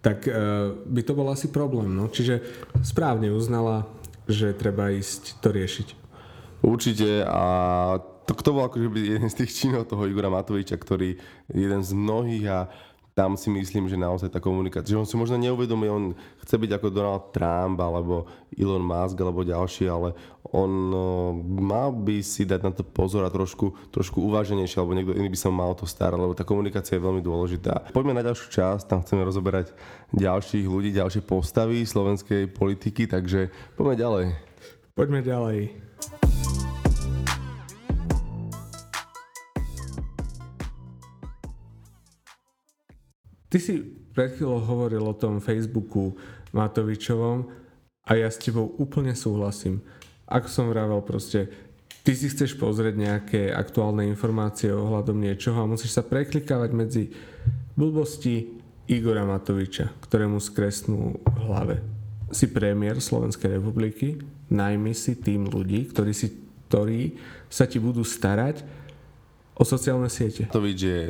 tak 0.03 0.25
uh, 0.27 0.73
by 0.83 1.01
to 1.05 1.13
bol 1.15 1.29
asi 1.29 1.53
problém. 1.53 1.93
No. 1.93 2.09
Čiže 2.09 2.41
správne 2.81 3.29
uznala, 3.31 3.87
že 4.25 4.57
treba 4.57 4.89
ísť 4.89 5.39
to 5.39 5.53
riešiť. 5.53 6.02
Určite 6.63 7.27
a 7.27 7.43
to, 8.23 8.31
to 8.39 8.51
bol 8.55 8.71
akože 8.71 8.87
jeden 8.95 9.27
z 9.27 9.43
tých 9.43 9.51
činov 9.51 9.91
toho 9.91 10.07
Igora 10.07 10.31
Matoviča, 10.31 10.79
ktorý 10.79 11.19
jeden 11.51 11.81
z 11.83 11.91
mnohých 11.91 12.45
a 12.47 12.59
tam 13.13 13.37
si 13.37 13.53
myslím, 13.53 13.85
že 13.85 13.93
naozaj 13.93 14.33
tá 14.33 14.41
komunikácia, 14.41 14.97
že 14.97 14.97
on 14.97 15.05
si 15.05 15.13
možno 15.13 15.37
neuvedomuje, 15.37 15.89
on 15.89 16.05
chce 16.41 16.57
byť 16.57 16.71
ako 16.81 16.87
Donald 16.89 17.29
Trump 17.29 17.77
alebo 17.77 18.25
Elon 18.57 18.81
Musk 18.81 19.21
alebo 19.21 19.45
ďalší, 19.45 19.85
ale 19.85 20.17
on 20.49 20.69
no, 20.89 21.05
mal 21.61 21.93
by 21.93 22.25
si 22.25 22.41
dať 22.41 22.61
na 22.65 22.71
to 22.73 22.81
pozor 22.81 23.21
a 23.21 23.29
trošku, 23.29 23.93
trošku 23.93 24.17
uváženejšie, 24.17 24.81
alebo 24.81 24.97
niekto 24.97 25.13
iný 25.13 25.29
by 25.29 25.37
sa 25.37 25.53
mal 25.53 25.77
to 25.77 25.85
starať, 25.85 26.17
lebo 26.17 26.33
tá 26.33 26.41
komunikácia 26.41 26.97
je 26.97 27.05
veľmi 27.05 27.21
dôležitá. 27.21 27.93
Poďme 27.93 28.17
na 28.17 28.25
ďalšiu 28.25 28.49
časť, 28.49 28.89
tam 28.89 29.05
chceme 29.05 29.21
rozoberať 29.21 29.77
ďalších 30.09 30.65
ľudí, 30.65 30.89
ďalšie 30.89 31.21
postavy 31.21 31.85
slovenskej 31.85 32.49
politiky, 32.49 33.05
takže 33.05 33.53
poďme 33.77 33.93
ďalej. 33.93 34.25
Poďme 34.97 35.21
ďalej. 35.21 35.92
Ty 43.53 43.61
si 43.61 43.85
pred 44.17 44.33
chvíľou 44.33 44.65
hovoril 44.65 45.05
o 45.05 45.13
tom 45.13 45.37
Facebooku 45.37 46.17
Matovičovom 46.57 47.45
a 48.09 48.17
ja 48.17 48.25
s 48.25 48.41
tebou 48.41 48.73
úplne 48.81 49.13
súhlasím. 49.13 49.85
Ako 50.25 50.49
som 50.49 50.65
vravel, 50.73 50.97
proste 51.05 51.53
ty 52.01 52.17
si 52.17 52.33
chceš 52.33 52.57
pozrieť 52.57 52.97
nejaké 52.97 53.41
aktuálne 53.53 54.09
informácie 54.09 54.73
ohľadom 54.73 55.21
niečoho 55.21 55.61
a 55.61 55.69
musíš 55.69 55.93
sa 55.93 56.01
preklikávať 56.01 56.69
medzi 56.73 57.13
blbosti 57.77 58.57
Igora 58.89 59.21
Matoviča, 59.21 60.01
ktorému 60.01 60.41
skresnú 60.41 61.21
v 61.21 61.37
hlave. 61.45 61.75
Si 62.33 62.49
premiér 62.49 62.97
Slovenskej 62.97 63.61
republiky, 63.61 64.17
najmi 64.51 64.91
si 64.95 65.15
tým 65.19 65.47
ľudí, 65.47 65.87
ktorí, 65.91 66.11
si, 66.11 66.33
ktorí 66.67 67.15
sa 67.47 67.69
ti 67.69 67.77
budú 67.77 68.01
starať 68.01 68.65
o 69.53 69.63
sociálne 69.63 70.09
siete. 70.09 70.49
Matovič 70.49 70.79
je 70.81 71.01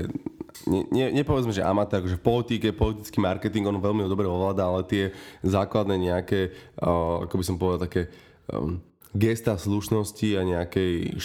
ne, 0.67 0.81
ne, 0.91 1.05
nepovedzme, 1.11 1.55
že 1.55 1.65
amatár, 1.65 2.05
že 2.05 2.19
v 2.19 2.23
politike, 2.23 2.75
politický 2.75 3.17
marketing 3.19 3.67
on 3.67 3.81
veľmi 3.81 4.05
dobre 4.05 4.29
ovláda, 4.29 4.69
ale 4.69 4.85
tie 4.85 5.03
základné 5.41 5.95
nejaké, 5.97 6.53
uh, 6.79 7.25
ako 7.25 7.35
by 7.39 7.43
som 7.43 7.55
povedal, 7.57 7.85
také 7.89 8.11
um, 8.51 8.79
gesta 9.15 9.57
slušnosti 9.57 10.29
a 10.37 10.41
nejakej 10.41 11.17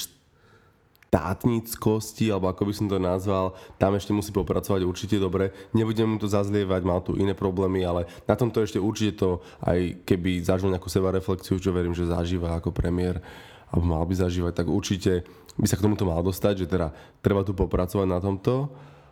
štátnickosti, 1.08 2.28
alebo 2.28 2.52
ako 2.52 2.68
by 2.68 2.72
som 2.76 2.86
to 2.86 3.00
nazval, 3.00 3.56
tam 3.80 3.96
ešte 3.96 4.12
musí 4.12 4.28
popracovať 4.28 4.84
určite 4.84 5.16
dobre. 5.16 5.56
Nebudem 5.72 6.04
mu 6.04 6.16
to 6.20 6.28
zazlievať, 6.28 6.84
mal 6.84 7.00
tu 7.00 7.16
iné 7.16 7.32
problémy, 7.32 7.80
ale 7.80 8.04
na 8.28 8.36
tomto 8.36 8.60
ešte 8.60 8.76
určite 8.76 9.16
to, 9.16 9.40
aj 9.64 10.04
keby 10.04 10.44
zažil 10.44 10.68
nejakú 10.68 10.92
seba 10.92 11.08
reflexiu, 11.08 11.56
čo 11.56 11.72
verím, 11.72 11.96
že 11.96 12.04
zažíva 12.04 12.60
ako 12.60 12.76
premiér, 12.76 13.24
alebo 13.72 13.88
mal 13.88 14.04
by 14.04 14.14
zažívať, 14.20 14.52
tak 14.52 14.68
určite 14.68 15.24
by 15.56 15.66
sa 15.66 15.80
k 15.80 15.84
tomuto 15.88 16.04
mal 16.04 16.20
dostať, 16.20 16.54
že 16.64 16.66
teda 16.68 16.92
treba 17.24 17.40
tu 17.40 17.56
popracovať 17.56 18.06
na 18.06 18.20
tomto 18.20 18.68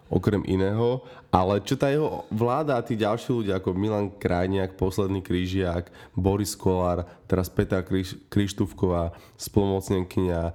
okrem 0.06 0.42
iného, 0.46 1.02
ale 1.34 1.58
čo 1.66 1.74
tá 1.74 1.90
jeho 1.90 2.24
vláda 2.30 2.78
a 2.78 2.84
tí 2.86 2.94
ďalší 2.94 3.28
ľudia 3.34 3.58
ako 3.58 3.74
Milan 3.74 4.08
Krajniak, 4.14 4.78
posledný 4.78 5.20
krížiak, 5.20 5.90
Boris 6.14 6.54
Kolár, 6.54 7.04
teraz 7.26 7.50
Petra 7.50 7.82
Kriš, 7.82 8.14
Krištúvková, 8.30 9.10
splomocnenkynia 9.34 10.54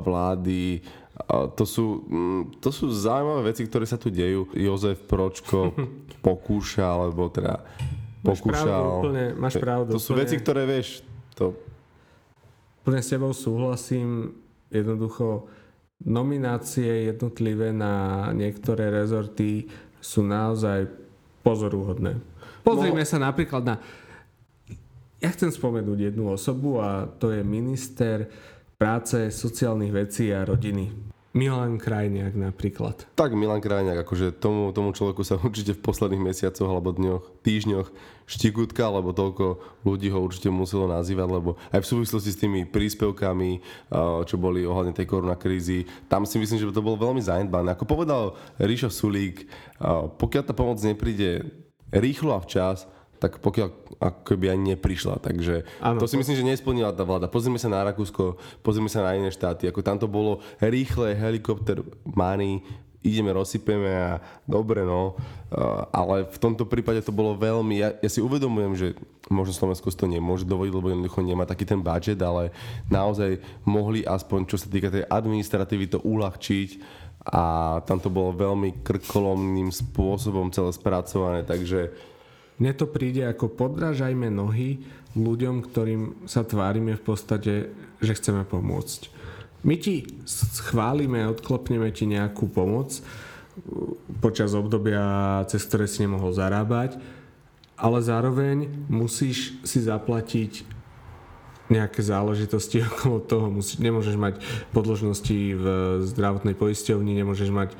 vlády, 0.00 0.80
to 1.28 1.64
sú, 1.66 2.06
mm, 2.06 2.62
to 2.62 2.70
sú 2.70 2.88
zaujímavé 2.94 3.52
veci, 3.52 3.66
ktoré 3.66 3.84
sa 3.84 3.98
tu 3.98 4.08
dejú. 4.08 4.48
Jozef 4.54 5.02
Pročko 5.04 5.74
pokúša, 6.26 6.86
alebo 6.86 7.28
teda 7.28 7.60
pokúšal. 8.22 8.54
Máš 8.54 8.64
pravdu, 8.64 8.98
úplne, 9.02 9.24
máš 9.34 9.54
pravdu. 9.58 9.90
To 9.92 10.00
sú 10.00 10.12
úplne, 10.14 10.22
veci, 10.24 10.36
ktoré 10.38 10.62
vieš, 10.64 10.88
to... 11.34 11.52
Úplne 12.86 13.00
s 13.02 13.08
tebou 13.10 13.32
súhlasím. 13.34 14.32
Jednoducho 14.72 15.48
nominácie 16.04 17.10
jednotlivé 17.10 17.74
na 17.74 18.26
niektoré 18.30 18.90
rezorty 18.90 19.66
sú 19.98 20.22
naozaj 20.22 20.86
pozoruhodné. 21.42 22.18
Pozrime 22.62 23.02
no. 23.02 23.08
sa 23.08 23.18
napríklad 23.18 23.62
na... 23.66 23.74
Ja 25.18 25.34
chcem 25.34 25.50
spomenúť 25.50 26.14
jednu 26.14 26.30
osobu 26.30 26.78
a 26.78 27.10
to 27.18 27.34
je 27.34 27.42
minister 27.42 28.30
práce, 28.78 29.34
sociálnych 29.34 29.90
vecí 29.90 30.30
a 30.30 30.46
rodiny. 30.46 30.94
Milan 31.36 31.76
Krajniak 31.76 32.32
napríklad. 32.32 33.04
Tak 33.12 33.36
Milan 33.36 33.60
Krajniak, 33.60 34.00
akože 34.00 34.32
tomu, 34.32 34.72
tomu 34.72 34.96
človeku 34.96 35.20
sa 35.20 35.36
určite 35.48 35.76
v 35.76 35.84
posledných 35.84 36.24
mesiacoch 36.24 36.68
alebo 36.68 36.96
dňoch, 36.96 37.44
týždňoch 37.44 37.88
štikutka, 38.28 38.88
lebo 38.88 39.12
toľko 39.12 39.60
ľudí 39.84 40.08
ho 40.12 40.20
určite 40.20 40.48
muselo 40.52 40.88
nazývať, 40.88 41.28
lebo 41.28 41.50
aj 41.72 41.80
v 41.80 41.90
súvislosti 41.96 42.30
s 42.32 42.40
tými 42.40 42.68
príspevkami, 42.68 43.64
čo 44.28 44.36
boli 44.36 44.68
ohľadne 44.68 44.92
tej 44.92 45.08
koronakrízy, 45.08 45.88
tam 46.12 46.28
si 46.28 46.36
myslím, 46.36 46.60
že 46.60 46.68
to 46.68 46.84
bolo 46.84 47.00
veľmi 47.00 47.24
zanedbané. 47.24 47.72
Ako 47.72 47.88
povedal 47.88 48.36
Ríšo 48.60 48.92
Sulík, 48.92 49.48
pokiaľ 50.20 50.44
tá 50.44 50.52
pomoc 50.52 50.76
nepríde 50.84 51.48
rýchlo 51.88 52.36
a 52.36 52.44
včas, 52.44 52.84
tak 53.18 53.42
pokiaľ 53.42 53.68
ako 53.98 54.38
by 54.38 54.54
ani 54.54 54.78
neprišla. 54.78 55.18
Takže 55.18 55.66
ano, 55.82 55.98
to 55.98 56.06
si 56.06 56.14
myslím, 56.14 56.38
že 56.38 56.46
nesplnila 56.46 56.94
tá 56.94 57.02
vláda. 57.02 57.26
Pozrime 57.26 57.58
sa 57.58 57.66
na 57.66 57.82
Rakúsko, 57.82 58.38
pozrime 58.62 58.86
sa 58.86 59.02
na 59.02 59.18
iné 59.18 59.34
štáty. 59.34 59.66
Ako 59.66 59.82
tam 59.82 59.98
to 59.98 60.06
bolo 60.06 60.38
rýchle, 60.62 61.18
helikopter, 61.18 61.82
money, 62.06 62.62
ideme, 63.02 63.34
rozsypeme 63.34 63.90
a 63.90 64.22
dobre, 64.46 64.82
no. 64.82 65.18
Ale 65.90 66.30
v 66.30 66.38
tomto 66.38 66.66
prípade 66.66 67.02
to 67.02 67.14
bolo 67.14 67.34
veľmi... 67.34 67.74
Ja, 67.78 67.94
ja 67.98 68.10
si 68.10 68.22
uvedomujem, 68.22 68.72
že 68.74 68.88
možno 69.30 69.54
Slovensko 69.54 69.90
to 69.90 70.06
nemôže 70.06 70.46
dovoliť, 70.46 70.72
lebo 70.74 70.88
jednoducho 70.90 71.20
nemá 71.22 71.46
taký 71.46 71.66
ten 71.66 71.82
budget, 71.82 72.22
ale 72.22 72.54
naozaj 72.90 73.42
mohli 73.66 74.06
aspoň, 74.06 74.46
čo 74.46 74.56
sa 74.58 74.70
týka 74.70 74.94
tej 74.94 75.06
administratívy, 75.10 75.84
to 75.90 75.98
uľahčiť 76.02 76.70
a 77.28 77.76
tam 77.84 78.00
to 78.00 78.08
bolo 78.08 78.32
veľmi 78.32 78.80
krkolomným 78.80 79.68
spôsobom 79.68 80.48
celé 80.48 80.70
spracované, 80.72 81.44
takže 81.44 81.92
mne 82.58 82.72
to 82.74 82.90
príde 82.90 83.22
ako 83.22 83.54
podrážajme 83.54 84.26
nohy 84.30 84.82
ľuďom, 85.14 85.62
ktorým 85.66 86.02
sa 86.26 86.42
tvárime 86.42 86.98
v 86.98 87.02
podstate, 87.02 87.52
že 88.02 88.12
chceme 88.18 88.42
pomôcť. 88.46 89.14
My 89.66 89.74
ti 89.74 90.06
schválime, 90.26 91.26
odklopneme 91.26 91.90
ti 91.90 92.06
nejakú 92.06 92.46
pomoc 92.46 93.02
počas 94.22 94.54
obdobia, 94.54 95.42
cez 95.50 95.66
ktoré 95.66 95.90
si 95.90 96.06
nemohol 96.06 96.30
zarábať, 96.30 96.98
ale 97.74 97.98
zároveň 98.02 98.70
musíš 98.86 99.58
si 99.66 99.82
zaplatiť 99.82 100.62
nejaké 101.68 102.00
záležitosti 102.00 102.82
okolo 102.90 103.18
toho. 103.22 103.46
Musí, 103.50 103.78
nemôžeš 103.78 104.16
mať 104.18 104.34
podložnosti 104.74 105.36
v 105.54 105.64
zdravotnej 106.06 106.54
poisťovni, 106.58 107.18
nemôžeš 107.18 107.50
mať 107.50 107.70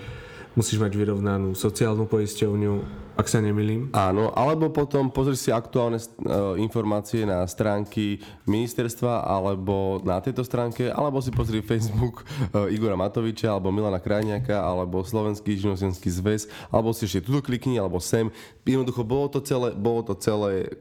musíš 0.59 0.83
mať 0.83 0.99
vyrovnanú 0.99 1.55
sociálnu 1.55 2.11
poisťovňu, 2.11 3.07
ak 3.15 3.31
sa 3.31 3.39
nemilím. 3.39 3.95
Áno, 3.95 4.35
alebo 4.35 4.75
potom 4.75 5.07
pozri 5.07 5.39
si 5.39 5.55
aktuálne 5.55 6.03
uh, 6.03 6.59
informácie 6.59 7.23
na 7.23 7.47
stránky 7.47 8.19
ministerstva 8.43 9.23
alebo 9.23 10.03
na 10.03 10.19
tejto 10.19 10.43
stránke, 10.43 10.91
alebo 10.91 11.23
si 11.23 11.31
pozri 11.31 11.63
Facebook 11.63 12.27
uh, 12.51 12.67
Igora 12.67 12.99
Matoviča 12.99 13.55
alebo 13.55 13.71
Milana 13.71 14.03
Krajniaka 14.03 14.59
alebo 14.59 15.07
Slovenský 15.07 15.55
živnostenský 15.55 16.11
zväz, 16.11 16.51
alebo 16.75 16.91
si 16.91 17.07
ešte 17.07 17.31
tuto 17.31 17.39
klikni, 17.39 17.79
alebo 17.79 18.03
sem. 18.03 18.27
Jednoducho 18.67 19.07
bolo 19.07 19.31
to 19.31 19.39
celé, 19.39 19.71
bolo 19.79 20.03
to 20.03 20.19
celé 20.19 20.75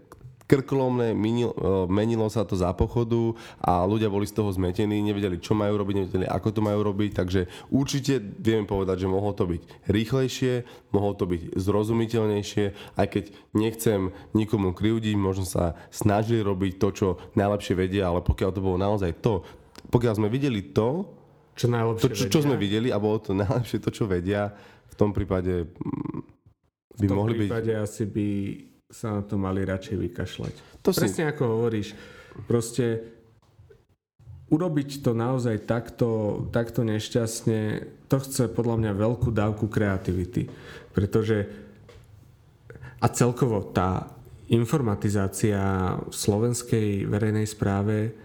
krklomné, 0.48 1.12
menilo, 1.12 1.52
e, 1.54 1.92
menilo 1.92 2.32
sa 2.32 2.48
to 2.48 2.56
za 2.56 2.72
pochodu 2.72 3.36
a 3.60 3.84
ľudia 3.84 4.08
boli 4.08 4.24
z 4.24 4.40
toho 4.40 4.50
zmetení, 4.56 5.04
nevedeli, 5.04 5.44
čo 5.44 5.52
majú 5.52 5.76
robiť, 5.84 5.96
nevedeli, 6.00 6.26
ako 6.26 6.56
to 6.56 6.62
majú 6.64 6.80
robiť, 6.88 7.12
takže 7.20 7.52
určite 7.68 8.24
vieme 8.24 8.64
povedať, 8.64 9.04
že 9.04 9.12
mohlo 9.12 9.36
to 9.36 9.44
byť 9.44 9.62
rýchlejšie, 9.92 10.64
mohlo 10.96 11.14
to 11.20 11.28
byť 11.28 11.60
zrozumiteľnejšie, 11.60 12.66
aj 12.96 13.08
keď 13.12 13.24
nechcem 13.60 14.16
nikomu 14.32 14.72
krivdiť, 14.72 15.20
možno 15.20 15.44
sa 15.44 15.76
snažili 15.92 16.40
robiť 16.40 16.80
to, 16.80 16.88
čo 16.96 17.08
najlepšie 17.36 17.76
vedia, 17.76 18.08
ale 18.08 18.24
pokiaľ 18.24 18.50
to 18.56 18.64
bolo 18.64 18.80
naozaj 18.80 19.20
to, 19.20 19.44
pokiaľ 19.92 20.14
sme 20.16 20.32
videli 20.32 20.72
to, 20.72 21.12
čo, 21.60 21.68
najlepšie 21.68 22.08
to, 22.08 22.16
čo, 22.16 22.26
čo 22.32 22.40
sme 22.48 22.56
videli 22.56 22.88
a 22.88 22.98
bolo 23.02 23.20
to 23.20 23.36
najlepšie 23.44 23.84
to, 23.84 23.92
čo 23.92 24.08
vedia, 24.08 24.48
v 24.88 24.96
tom 24.96 25.12
prípade 25.12 25.68
mm, 25.68 26.38
by 26.98 27.06
v 27.06 27.10
tom 27.12 27.18
mohli 27.20 27.34
prípade 27.46 27.74
byť... 27.76 27.84
asi 27.84 28.04
by 28.08 28.28
sa 28.88 29.12
na 29.12 29.22
to 29.22 29.36
mali 29.36 29.62
radšej 29.62 29.96
vykašľať. 30.00 30.54
To 30.82 30.90
si- 30.90 31.04
Presne 31.04 31.24
ako 31.28 31.44
hovoríš, 31.46 31.92
proste 32.48 33.04
urobiť 34.48 35.04
to 35.04 35.12
naozaj 35.12 35.60
takto, 35.62 36.08
takto 36.50 36.88
nešťastne, 36.88 37.60
to 38.08 38.18
chce 38.18 38.48
podľa 38.48 38.76
mňa 38.80 38.92
veľkú 38.96 39.30
dávku 39.30 39.68
kreativity. 39.68 40.48
Pretože 40.96 41.52
a 42.98 43.12
celkovo 43.12 43.62
tá 43.68 44.08
informatizácia 44.48 45.60
v 46.00 46.14
slovenskej 46.16 47.04
verejnej 47.06 47.44
správe 47.44 48.16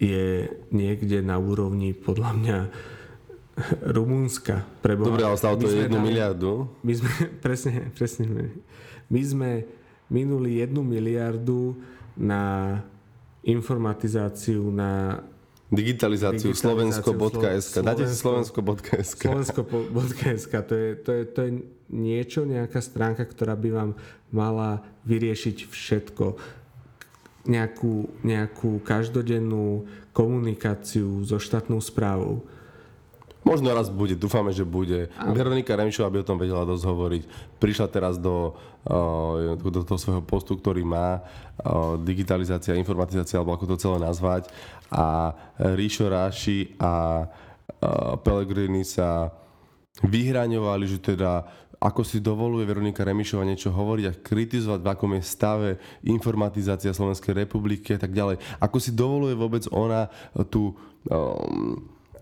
je 0.00 0.48
niekde 0.70 1.20
na 1.20 1.36
úrovni 1.36 1.92
podľa 1.92 2.30
mňa 2.32 2.58
Rumúnska. 3.84 4.62
Preboha. 4.80 5.10
Dobre, 5.10 5.22
ale 5.22 5.34
stalo 5.36 5.58
to 5.58 5.66
jednu 5.66 5.98
dali- 5.98 6.08
miliardu. 6.08 6.70
my 6.80 6.92
sme, 6.94 7.10
presne, 7.44 7.90
presne, 7.92 8.24
my 9.10 9.20
sme 9.20 9.50
minuli 10.10 10.60
jednu 10.60 10.82
miliardu 10.82 11.76
na 12.16 12.76
informatizáciu, 13.44 14.70
na 14.70 15.22
Digitalizáciu 15.68 16.48
Digitalizáciu 16.48 16.56
slovensko.sk. 16.56 17.84
Dáte 17.84 18.08
si 18.08 18.16
Slovensko- 18.16 18.64
slovensko.sk. 18.64 19.20
slovensko.sk. 19.20 20.52
To 20.64 20.74
je, 20.74 20.88
to, 20.96 21.10
je, 21.12 21.22
to 21.28 21.38
je 21.44 21.50
niečo, 21.92 22.48
nejaká 22.48 22.80
stránka, 22.80 23.28
ktorá 23.28 23.52
by 23.52 23.68
vám 23.68 23.90
mala 24.32 24.80
vyriešiť 25.04 25.68
všetko. 25.68 26.40
Nejakú, 27.52 28.08
nejakú 28.24 28.80
každodennú 28.80 29.84
komunikáciu 30.16 31.20
so 31.28 31.36
štátnou 31.36 31.84
správou. 31.84 32.48
Možno 33.48 33.72
raz 33.72 33.88
bude, 33.88 34.12
dúfame, 34.12 34.52
že 34.52 34.68
bude. 34.68 35.08
Veronika 35.32 35.72
Remišová 35.72 36.12
by 36.12 36.20
o 36.20 36.28
tom 36.28 36.36
vedela 36.36 36.68
dosť 36.68 36.84
hovoriť. 36.84 37.22
Prišla 37.56 37.88
teraz 37.88 38.20
do, 38.20 38.52
uh, 38.84 39.56
do 39.56 39.80
toho 39.88 39.96
svojho 39.96 40.20
postu, 40.20 40.60
ktorý 40.60 40.84
má 40.84 41.24
uh, 41.24 41.96
digitalizácia, 41.96 42.76
informatizácia, 42.76 43.40
alebo 43.40 43.56
ako 43.56 43.72
to 43.72 43.80
celé 43.80 44.04
nazvať. 44.04 44.52
A 44.92 45.32
Ríšo 45.56 46.12
Ráši 46.12 46.76
a 46.76 47.24
uh, 47.24 48.20
Pellegrini 48.20 48.84
sa 48.84 49.32
vyhraňovali, 50.04 50.84
že 50.84 51.00
teda 51.00 51.48
ako 51.78 52.02
si 52.02 52.18
dovoluje 52.18 52.66
Veronika 52.66 53.06
Remišová 53.06 53.46
niečo 53.46 53.70
hovoriť 53.70 54.04
a 54.10 54.18
kritizovať, 54.18 54.80
v 54.82 54.90
akom 54.90 55.14
je 55.14 55.22
stave 55.22 55.70
informatizácia 56.02 56.90
Slovenskej 56.90 57.46
republiky 57.46 57.94
a 57.94 58.02
tak 58.02 58.10
ďalej. 58.10 58.42
Ako 58.58 58.82
si 58.82 58.90
dovoluje 58.90 59.38
vôbec 59.38 59.62
ona 59.70 60.10
tu 60.50 60.74
um, 61.06 61.78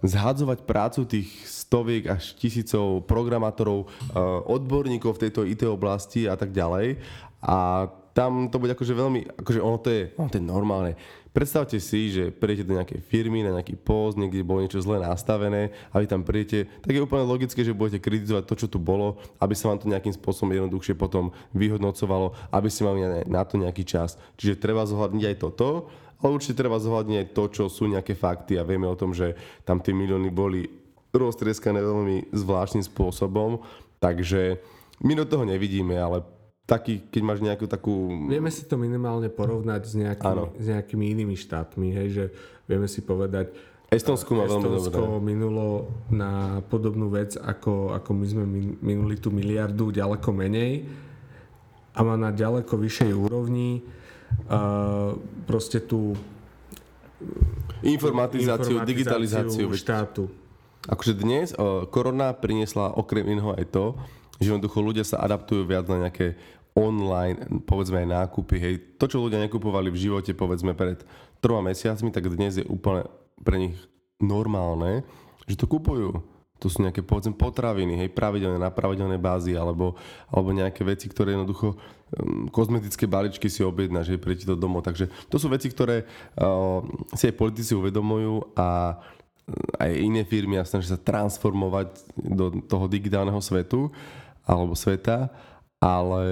zhadzovať 0.06 0.62
prácu 0.64 1.04
tých 1.04 1.28
stoviek 1.46 2.06
až 2.08 2.32
tisícov 2.38 3.04
programátorov, 3.04 3.86
uh, 3.86 4.40
odborníkov 4.46 5.18
v 5.18 5.22
tejto 5.28 5.42
IT 5.42 5.66
oblasti 5.66 6.30
a 6.30 6.38
tak 6.38 6.54
ďalej. 6.54 7.02
A 7.42 7.90
tam 8.16 8.48
to 8.48 8.56
bude 8.56 8.72
akože 8.72 8.96
veľmi, 8.96 9.20
akože 9.44 9.60
ono 9.60 9.76
to 9.76 9.92
je, 9.92 10.02
ono 10.16 10.28
to 10.32 10.40
je 10.40 10.44
normálne. 10.48 10.92
Predstavte 11.36 11.76
si, 11.76 12.08
že 12.08 12.32
prídete 12.32 12.64
do 12.64 12.80
nejakej 12.80 13.04
firmy, 13.04 13.44
na 13.44 13.52
nejaký 13.52 13.76
post, 13.76 14.16
niekde 14.16 14.40
bolo 14.40 14.64
niečo 14.64 14.80
zle 14.80 14.96
nastavené 14.96 15.68
a 15.92 16.00
vy 16.00 16.08
tam 16.08 16.24
prídete, 16.24 16.64
tak 16.80 16.96
je 16.96 17.04
úplne 17.04 17.28
logické, 17.28 17.60
že 17.60 17.76
budete 17.76 18.00
kritizovať 18.00 18.48
to, 18.48 18.54
čo 18.56 18.72
tu 18.72 18.80
bolo, 18.80 19.20
aby 19.36 19.52
sa 19.52 19.68
vám 19.68 19.76
to 19.76 19.92
nejakým 19.92 20.16
spôsobom 20.16 20.48
jednoduchšie 20.56 20.96
potom 20.96 21.36
vyhodnocovalo, 21.52 22.32
aby 22.48 22.68
ste 22.72 22.88
mali 22.88 23.04
na 23.28 23.44
to 23.44 23.60
nejaký 23.60 23.84
čas. 23.84 24.16
Čiže 24.40 24.64
treba 24.64 24.88
zohľadniť 24.88 25.24
aj 25.28 25.36
toto, 25.36 25.92
ale 26.22 26.30
určite 26.32 26.56
treba 26.56 26.80
zohľadniť 26.80 27.16
aj 27.16 27.28
to, 27.36 27.44
čo 27.52 27.64
sú 27.68 27.88
nejaké 27.88 28.16
fakty 28.16 28.56
a 28.56 28.66
vieme 28.66 28.88
o 28.88 28.96
tom, 28.98 29.12
že 29.12 29.36
tam 29.66 29.80
tie 29.80 29.92
milióny 29.92 30.30
boli 30.32 30.68
roztrieskané 31.12 31.80
veľmi 31.80 32.32
zvláštnym 32.32 32.84
spôsobom, 32.84 33.64
takže 34.00 34.60
my 35.00 35.12
do 35.16 35.24
toho 35.28 35.44
nevidíme, 35.44 35.96
ale 35.96 36.24
taký, 36.68 37.08
keď 37.08 37.22
máš 37.24 37.40
nejakú 37.40 37.64
takú... 37.68 38.26
Vieme 38.28 38.52
si 38.52 38.68
to 38.68 38.76
minimálne 38.76 39.32
porovnať 39.32 39.82
s 39.86 39.94
nejakými, 39.96 40.44
s 40.60 40.66
nejakými 40.66 41.04
inými 41.16 41.36
štátmi, 41.36 41.88
hej, 41.94 42.08
že 42.12 42.24
vieme 42.68 42.88
si 42.90 43.00
povedať, 43.00 43.54
Estonsko 43.86 44.34
má 44.34 44.50
veľmi 44.50 44.66
dobré. 44.82 44.98
Minulo 45.22 45.86
na 46.10 46.58
podobnú 46.66 47.06
vec, 47.06 47.38
ako, 47.38 47.94
ako 47.94 48.10
my 48.18 48.26
sme 48.26 48.44
min- 48.44 48.76
minuli 48.82 49.14
tú 49.14 49.30
miliardu 49.30 49.94
ďaleko 49.94 50.26
menej. 50.34 50.90
A 51.94 52.02
má 52.02 52.18
na 52.18 52.34
ďaleko 52.34 52.74
vyššej 52.74 53.14
úrovni 53.14 53.86
proste 55.46 55.80
tú 55.80 56.14
Informatizáciu, 57.80 58.80
digitalizáciu. 58.84 59.68
veď 59.68 59.80
štátu. 59.80 60.22
Akože 60.86 61.18
dnes 61.18 61.50
o, 61.56 61.88
korona 61.90 62.30
priniesla 62.30 62.94
okrem 62.94 63.26
iného 63.26 63.56
aj 63.56 63.66
to, 63.72 63.84
že 64.38 64.52
jednoducho 64.52 64.78
ľudia 64.84 65.02
sa 65.02 65.18
adaptujú 65.24 65.66
viac 65.66 65.88
na 65.90 66.06
nejaké 66.06 66.38
online, 66.76 67.64
povedzme 67.64 68.04
aj 68.04 68.08
nákupy. 68.12 68.56
Hej. 68.60 68.74
To, 69.00 69.08
čo 69.08 69.24
ľudia 69.24 69.40
nekupovali 69.42 69.88
v 69.88 69.98
živote, 69.98 70.36
povedzme 70.36 70.76
pred 70.76 71.02
troma 71.40 71.72
mesiacmi, 71.72 72.12
tak 72.12 72.28
dnes 72.28 72.60
je 72.60 72.64
úplne 72.68 73.08
pre 73.42 73.56
nich 73.56 73.76
normálne, 74.20 75.02
že 75.48 75.56
to 75.56 75.66
kupujú. 75.66 76.20
To 76.56 76.72
sú 76.72 76.80
nejaké, 76.80 77.04
povedzme, 77.04 77.36
potraviny, 77.36 78.00
hej, 78.00 78.08
pravidelné, 78.16 78.56
na 78.56 78.72
pravidelnej 78.72 79.20
bázi, 79.20 79.52
alebo, 79.52 79.92
alebo 80.32 80.56
nejaké 80.56 80.80
veci, 80.88 81.04
ktoré 81.04 81.36
jednoducho, 81.36 81.76
um, 81.76 82.48
kozmetické 82.48 83.04
balíčky 83.04 83.52
si 83.52 83.60
objednáš, 83.60 84.08
hej, 84.08 84.20
príde 84.20 84.40
ti 84.40 84.48
to 84.48 84.56
domov. 84.56 84.80
Takže 84.80 85.12
to 85.28 85.36
sú 85.36 85.52
veci, 85.52 85.68
ktoré 85.68 86.08
uh, 86.40 86.80
si 87.12 87.28
aj 87.28 87.36
politici 87.36 87.76
uvedomujú 87.76 88.56
a 88.56 88.96
uh, 88.96 89.16
aj 89.78 89.90
iné 89.94 90.26
firmy 90.26 90.58
a 90.58 90.66
snažia 90.66 90.98
sa 90.98 91.00
transformovať 91.00 92.02
do 92.18 92.50
toho 92.66 92.90
digitálneho 92.90 93.38
svetu 93.38 93.94
alebo 94.42 94.74
sveta, 94.74 95.30
ale 95.78 96.24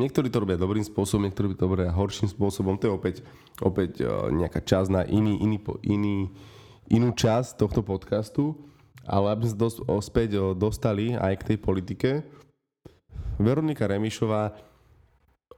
niektorí 0.00 0.32
to 0.32 0.42
robia 0.42 0.58
dobrým 0.58 0.82
spôsobom, 0.82 1.28
niektorí 1.28 1.54
to 1.54 1.68
robia 1.68 1.94
horším 1.94 2.26
spôsobom. 2.26 2.74
To 2.80 2.90
je 2.90 2.92
opäť, 2.92 3.16
opäť 3.62 4.02
uh, 4.02 4.32
nejaká 4.34 4.64
časť 4.64 4.88
na 4.90 5.02
iný, 5.06 5.38
iný, 5.38 5.58
iný, 5.86 6.16
inú 6.90 7.08
časť 7.14 7.60
tohto 7.60 7.86
podcastu. 7.86 8.58
Ale 9.04 9.36
aby 9.36 9.44
sme 9.48 9.60
dos- 9.60 9.84
o- 9.84 10.00
späť 10.00 10.40
o, 10.40 10.44
dostali 10.56 11.12
aj 11.14 11.34
k 11.40 11.46
tej 11.54 11.58
politike, 11.60 12.10
Veronika 13.38 13.90
Remišová, 13.90 14.54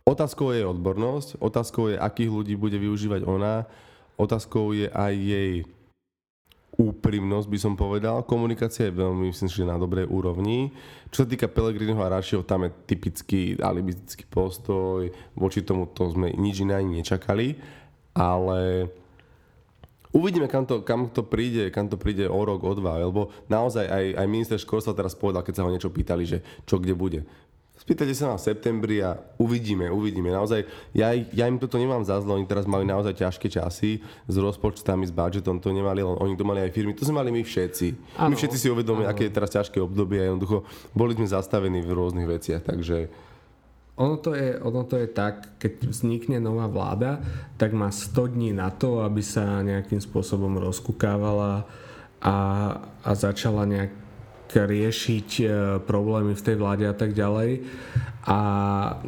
otázkou 0.09 0.55
je 0.57 0.65
odbornosť, 0.65 1.39
otázkou 1.39 1.93
je, 1.93 1.97
akých 2.01 2.31
ľudí 2.33 2.55
bude 2.57 2.81
využívať 2.81 3.29
ona, 3.29 3.69
otázkou 4.17 4.73
je 4.73 4.89
aj 4.89 5.13
jej 5.13 5.53
úprimnosť, 6.77 7.49
by 7.49 7.59
som 7.59 7.73
povedal. 7.73 8.21
Komunikácia 8.29 8.89
je 8.89 9.01
veľmi, 9.01 9.33
myslím 9.33 9.49
že 9.49 9.65
na 9.65 9.81
dobrej 9.81 10.05
úrovni. 10.13 10.77
Čo 11.09 11.25
sa 11.25 11.29
týka 11.29 11.49
Pelegriniho 11.49 11.97
a 12.05 12.13
Rašiho, 12.13 12.45
tam 12.45 12.69
je 12.69 12.71
typický 12.85 13.57
alibistický 13.57 14.29
postoj. 14.29 15.09
Voči 15.33 15.65
tomu 15.65 15.89
to 15.89 16.13
sme 16.13 16.37
nič 16.37 16.61
iné 16.61 16.77
ani 16.77 17.01
nečakali. 17.01 17.57
Ale 18.13 18.93
Uvidíme, 20.17 20.49
kam 20.49 20.65
to, 20.65 20.81
kam 20.81 21.13
to 21.13 21.21
príde, 21.21 21.69
kam 21.69 21.93
to 21.93 22.01
príde 22.01 22.25
o 22.25 22.41
rok, 22.41 22.65
o 22.65 22.73
dva, 22.73 23.05
lebo 23.05 23.29
naozaj 23.53 23.85
aj, 23.85 24.05
aj 24.17 24.27
minister 24.33 24.57
Školstva 24.57 24.97
teraz 24.97 25.13
povedal, 25.13 25.45
keď 25.45 25.61
sa 25.61 25.65
ho 25.69 25.69
niečo 25.69 25.93
pýtali, 25.93 26.25
že 26.25 26.41
čo 26.65 26.81
kde 26.81 26.97
bude. 26.97 27.21
Spýtajte 27.77 28.17
sa 28.17 28.33
na 28.33 28.41
septembri 28.41 29.05
a 29.05 29.21
uvidíme, 29.37 29.93
uvidíme. 29.93 30.33
Naozaj, 30.33 30.65
ja, 30.97 31.13
ja 31.13 31.45
im 31.45 31.61
toto 31.61 31.77
nemám 31.77 32.01
za 32.09 32.17
zlo, 32.25 32.41
oni 32.41 32.49
teraz 32.49 32.65
mali 32.65 32.89
naozaj 32.89 33.13
ťažké 33.13 33.53
časy 33.53 34.01
s 34.25 34.35
rozpočtami, 34.41 35.05
s 35.05 35.13
budžetom, 35.13 35.61
to 35.61 35.69
nemali 35.77 36.01
len 36.01 36.17
oni, 36.17 36.41
to 36.41 36.49
mali 36.49 36.65
aj 36.65 36.73
firmy, 36.73 36.97
to 36.97 37.05
sme 37.05 37.21
mali 37.21 37.29
my 37.29 37.45
všetci. 37.45 38.17
My 38.17 38.33
Áno. 38.33 38.37
všetci 38.41 38.57
si 38.57 38.73
uvedomíme, 38.73 39.05
aké 39.05 39.29
je 39.29 39.37
teraz 39.37 39.53
ťažké 39.53 39.77
obdobie 39.85 40.25
a 40.25 40.33
jednoducho 40.33 40.65
boli 40.97 41.13
sme 41.13 41.29
zastavení 41.29 41.85
v 41.85 41.93
rôznych 41.93 42.25
veciach, 42.25 42.65
takže 42.65 43.13
ono 43.97 44.17
to, 44.21 44.37
je, 44.37 44.61
ono 44.61 44.85
to 44.85 45.01
je 45.01 45.09
tak, 45.09 45.57
keď 45.57 45.89
vznikne 45.89 46.37
nová 46.37 46.69
vláda, 46.69 47.17
tak 47.57 47.73
má 47.73 47.89
100 47.89 48.37
dní 48.37 48.53
na 48.53 48.69
to, 48.69 49.01
aby 49.01 49.25
sa 49.25 49.65
nejakým 49.65 50.05
spôsobom 50.05 50.61
rozkukávala 50.61 51.65
a, 52.21 52.37
a 53.01 53.11
začala 53.17 53.65
nejak 53.65 53.93
riešiť 54.53 55.29
e, 55.41 55.45
problémy 55.83 56.37
v 56.37 56.45
tej 56.45 56.57
vláde 56.61 56.85
a 56.87 56.95
tak 56.95 57.17
ďalej. 57.17 57.65
A 58.29 58.39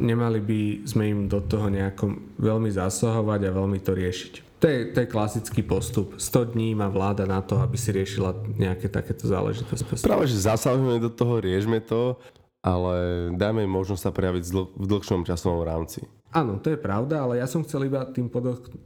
nemali 0.01 0.39
by 0.41 0.61
sme 0.89 1.03
im 1.09 1.21
do 1.29 1.41
toho 1.45 1.69
nejako 1.69 2.17
veľmi 2.41 2.73
zasahovať 2.73 3.39
a 3.45 3.55
veľmi 3.55 3.79
to 3.79 3.93
riešiť. 3.93 4.33
To 4.59 4.65
je, 4.67 4.79
to 4.91 4.97
je 5.05 5.07
klasický 5.07 5.63
postup. 5.63 6.19
100 6.19 6.57
dní 6.57 6.75
má 6.75 6.91
vláda 6.91 7.23
na 7.23 7.39
to, 7.39 7.61
aby 7.61 7.79
si 7.79 7.95
riešila 7.95 8.35
nejaké 8.59 8.91
takéto 8.91 9.23
záležitosti. 9.29 9.87
Práve, 10.03 10.27
že 10.27 10.43
zasahujeme 10.43 10.99
do 10.99 11.07
toho, 11.07 11.39
riešme 11.39 11.79
to 11.79 12.19
ale 12.59 13.29
dáme 13.39 13.63
im 13.63 13.71
možnosť 13.71 14.03
sa 14.03 14.11
prejaviť 14.11 14.43
v 14.75 14.85
dlhšom 14.85 15.23
časovom 15.23 15.63
rámci. 15.63 16.03
Áno, 16.29 16.61
to 16.61 16.69
je 16.69 16.77
pravda, 16.77 17.25
ale 17.25 17.41
ja 17.41 17.47
som 17.49 17.65
chcel 17.65 17.89
iba 17.89 18.05
tým 18.05 18.29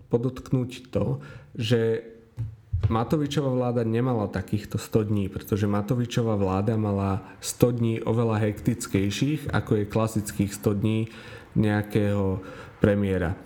podotknúť 0.07 0.93
to, 0.93 1.19
že 1.57 2.09
Matovičová 2.83 3.47
vláda 3.47 3.87
nemala 3.87 4.27
takýchto 4.27 4.75
100 4.75 5.07
dní, 5.07 5.25
pretože 5.31 5.67
Matovičová 5.67 6.35
vláda 6.35 6.75
mala 6.75 7.23
100 7.39 7.79
dní 7.79 7.95
oveľa 8.03 8.43
hektickejších, 8.43 9.55
ako 9.55 9.71
je 9.79 9.91
klasických 9.91 10.51
100 10.51 10.79
dní 10.83 10.99
nejakého 11.55 12.43
premiéra. 12.83 13.39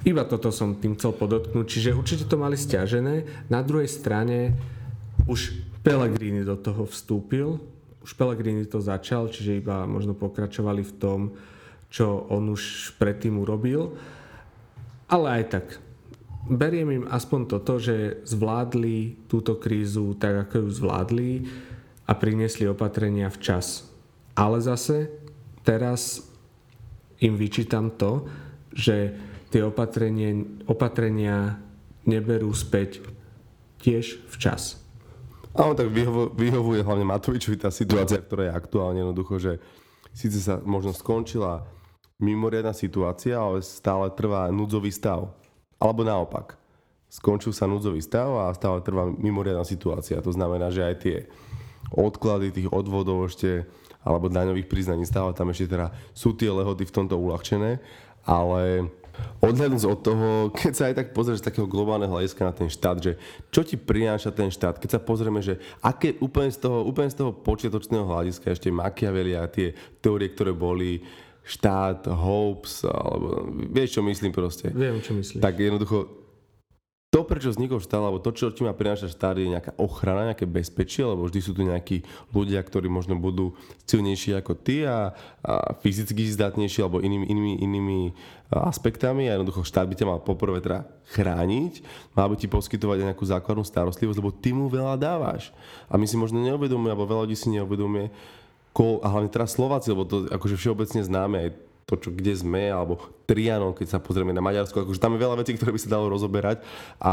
Iba 0.00 0.24
toto 0.24 0.48
som 0.48 0.80
tým 0.80 0.96
chcel 0.96 1.12
podotknúť, 1.12 1.66
čiže 1.68 1.92
určite 1.92 2.24
to 2.24 2.40
mali 2.40 2.56
stiažené. 2.56 3.28
Na 3.52 3.60
druhej 3.60 3.88
strane 3.88 4.56
už 5.28 5.60
Pellegrini 5.84 6.40
do 6.40 6.56
toho 6.56 6.88
vstúpil, 6.88 7.60
už 8.00 8.16
Pellegrini 8.16 8.64
to 8.64 8.80
začal, 8.80 9.28
čiže 9.28 9.60
iba 9.60 9.84
možno 9.84 10.16
pokračovali 10.16 10.82
v 10.84 10.96
tom, 10.96 11.20
čo 11.92 12.26
on 12.32 12.48
už 12.48 12.94
predtým 12.96 13.36
urobil. 13.36 13.92
Ale 15.10 15.42
aj 15.42 15.44
tak, 15.50 15.66
beriem 16.46 17.02
im 17.02 17.04
aspoň 17.10 17.40
toto, 17.50 17.76
že 17.82 18.22
zvládli 18.24 19.26
túto 19.26 19.58
krízu 19.58 20.16
tak, 20.16 20.48
ako 20.48 20.64
ju 20.64 20.68
zvládli 20.70 21.30
a 22.06 22.12
priniesli 22.16 22.64
opatrenia 22.70 23.28
včas. 23.28 23.90
Ale 24.38 24.62
zase 24.62 25.10
teraz 25.66 26.24
im 27.20 27.36
vyčítam 27.36 27.92
to, 27.92 28.24
že 28.72 29.12
tie 29.52 29.60
opatrenia, 29.66 30.46
opatrenia 30.70 31.58
neberú 32.06 32.54
späť 32.54 33.04
tiež 33.82 34.24
včas. 34.30 34.80
Áno, 35.50 35.74
tak 35.74 35.90
vyhovo, 35.90 36.30
vyhovuje 36.30 36.86
hlavne 36.86 37.02
Matovičovi 37.02 37.58
tá 37.58 37.74
situácia, 37.74 38.22
ktorá 38.22 38.46
je 38.46 38.56
aktuálne 38.56 39.02
jednoducho, 39.02 39.34
že 39.42 39.52
síce 40.14 40.38
sa 40.38 40.62
možno 40.62 40.94
skončila 40.94 41.66
mimoriadná 42.22 42.70
situácia, 42.70 43.34
ale 43.34 43.64
stále 43.64 44.12
trvá 44.14 44.46
núdzový 44.52 44.94
stav. 44.94 45.34
Alebo 45.80 46.06
naopak. 46.06 46.60
Skončil 47.10 47.50
sa 47.50 47.66
núdzový 47.66 47.98
stav 47.98 48.30
a 48.46 48.54
stále 48.54 48.78
trvá 48.86 49.10
mimoriadná 49.10 49.66
situácia. 49.66 50.22
To 50.22 50.30
znamená, 50.30 50.70
že 50.70 50.86
aj 50.86 50.96
tie 51.02 51.16
odklady 51.90 52.54
tých 52.54 52.68
odvodov 52.70 53.26
ešte 53.26 53.66
alebo 54.00 54.32
daňových 54.32 54.70
priznaní 54.70 55.04
stále 55.04 55.36
tam 55.36 55.52
ešte 55.52 55.76
teda 55.76 55.92
sú 56.16 56.32
tie 56.32 56.48
lehoty 56.48 56.88
v 56.88 56.94
tomto 56.94 57.20
uľahčené, 57.20 57.82
ale 58.24 58.88
odhľadnúť 59.40 59.84
od 59.88 59.98
toho, 60.04 60.28
keď 60.52 60.72
sa 60.76 60.84
aj 60.90 60.94
tak 61.00 61.08
pozrieš 61.16 61.40
z 61.40 61.48
takého 61.48 61.66
globálneho 61.66 62.12
hľadiska 62.12 62.44
na 62.44 62.52
ten 62.52 62.68
štát, 62.68 62.96
že 63.00 63.12
čo 63.48 63.64
ti 63.64 63.80
prináša 63.80 64.30
ten 64.30 64.52
štát, 64.52 64.76
keď 64.76 64.96
sa 64.96 65.00
pozrieme, 65.00 65.40
že 65.40 65.56
aké 65.80 66.20
úplne 66.20 66.52
z 66.52 66.60
toho, 66.60 66.84
úplne 66.84 67.08
z 67.08 67.18
toho 67.18 67.32
počiatočného 67.32 68.04
hľadiska 68.04 68.52
ešte 68.52 68.68
Machiavelli 68.68 69.34
a 69.34 69.48
tie 69.48 69.72
teórie, 70.04 70.30
ktoré 70.30 70.52
boli, 70.52 71.00
štát, 71.40 72.06
hopes, 72.06 72.84
alebo 72.84 73.48
vieš, 73.72 73.98
čo 73.98 74.02
myslím 74.06 74.30
proste. 74.30 74.70
Viem, 74.70 75.00
čo 75.02 75.16
myslíš. 75.16 75.40
Tak 75.40 75.56
jednoducho 75.56 76.19
to, 77.10 77.26
prečo 77.26 77.50
vznikol 77.50 77.82
štát, 77.82 78.06
alebo 78.06 78.22
to, 78.22 78.30
čo 78.30 78.54
ti 78.54 78.62
má 78.62 78.70
prinášať 78.70 79.10
štát, 79.10 79.34
je 79.34 79.50
nejaká 79.50 79.74
ochrana, 79.82 80.30
nejaké 80.30 80.46
bezpečie, 80.46 81.02
lebo 81.02 81.26
vždy 81.26 81.40
sú 81.42 81.50
tu 81.58 81.66
nejakí 81.66 82.06
ľudia, 82.30 82.62
ktorí 82.62 82.86
možno 82.86 83.18
budú 83.18 83.58
silnejší 83.82 84.38
ako 84.38 84.54
ty 84.54 84.86
a, 84.86 85.10
a 85.42 85.74
fyzicky 85.82 86.30
zdatnejší 86.30 86.86
alebo 86.86 87.02
inými, 87.02 87.26
inými, 87.26 87.52
inými 87.66 88.00
aspektami 88.46 89.26
a 89.26 89.34
jednoducho 89.34 89.66
štát 89.66 89.90
by 89.90 89.94
ťa 89.98 90.06
mal 90.06 90.22
poprvé 90.22 90.62
teda 90.62 90.86
chrániť, 91.10 91.82
mal 92.14 92.30
by 92.30 92.38
ti 92.38 92.46
poskytovať 92.46 93.02
aj 93.02 93.06
nejakú 93.10 93.26
základnú 93.26 93.66
starostlivosť, 93.66 94.18
lebo 94.22 94.30
ty 94.30 94.54
mu 94.54 94.70
veľa 94.70 94.94
dávaš. 94.94 95.50
A 95.90 95.98
my 95.98 96.06
si 96.06 96.14
možno 96.14 96.38
neuvedomujeme, 96.38 96.94
alebo 96.94 97.10
veľa 97.10 97.26
ľudí 97.26 97.34
si 97.34 97.50
neuvedomuje, 97.50 98.06
a 98.80 99.06
hlavne 99.10 99.34
teraz 99.34 99.58
Slováci, 99.58 99.90
lebo 99.90 100.06
to 100.06 100.30
akože 100.30 100.54
všeobecne 100.54 101.02
známe 101.02 101.36
aj 101.42 101.50
to, 101.86 101.94
čo, 101.98 102.08
kde 102.14 102.32
sme, 102.36 102.70
alebo 102.70 103.00
Trianon, 103.26 103.74
keď 103.74 103.96
sa 103.96 103.98
pozrieme 103.98 104.34
na 104.34 104.42
Maďarsko, 104.42 104.86
akože 104.86 105.02
tam 105.02 105.14
je 105.16 105.24
veľa 105.24 105.36
vecí, 105.42 105.54
ktoré 105.54 105.74
by 105.74 105.80
sa 105.80 105.94
dalo 105.94 106.10
rozoberať 106.10 106.62
a 107.02 107.12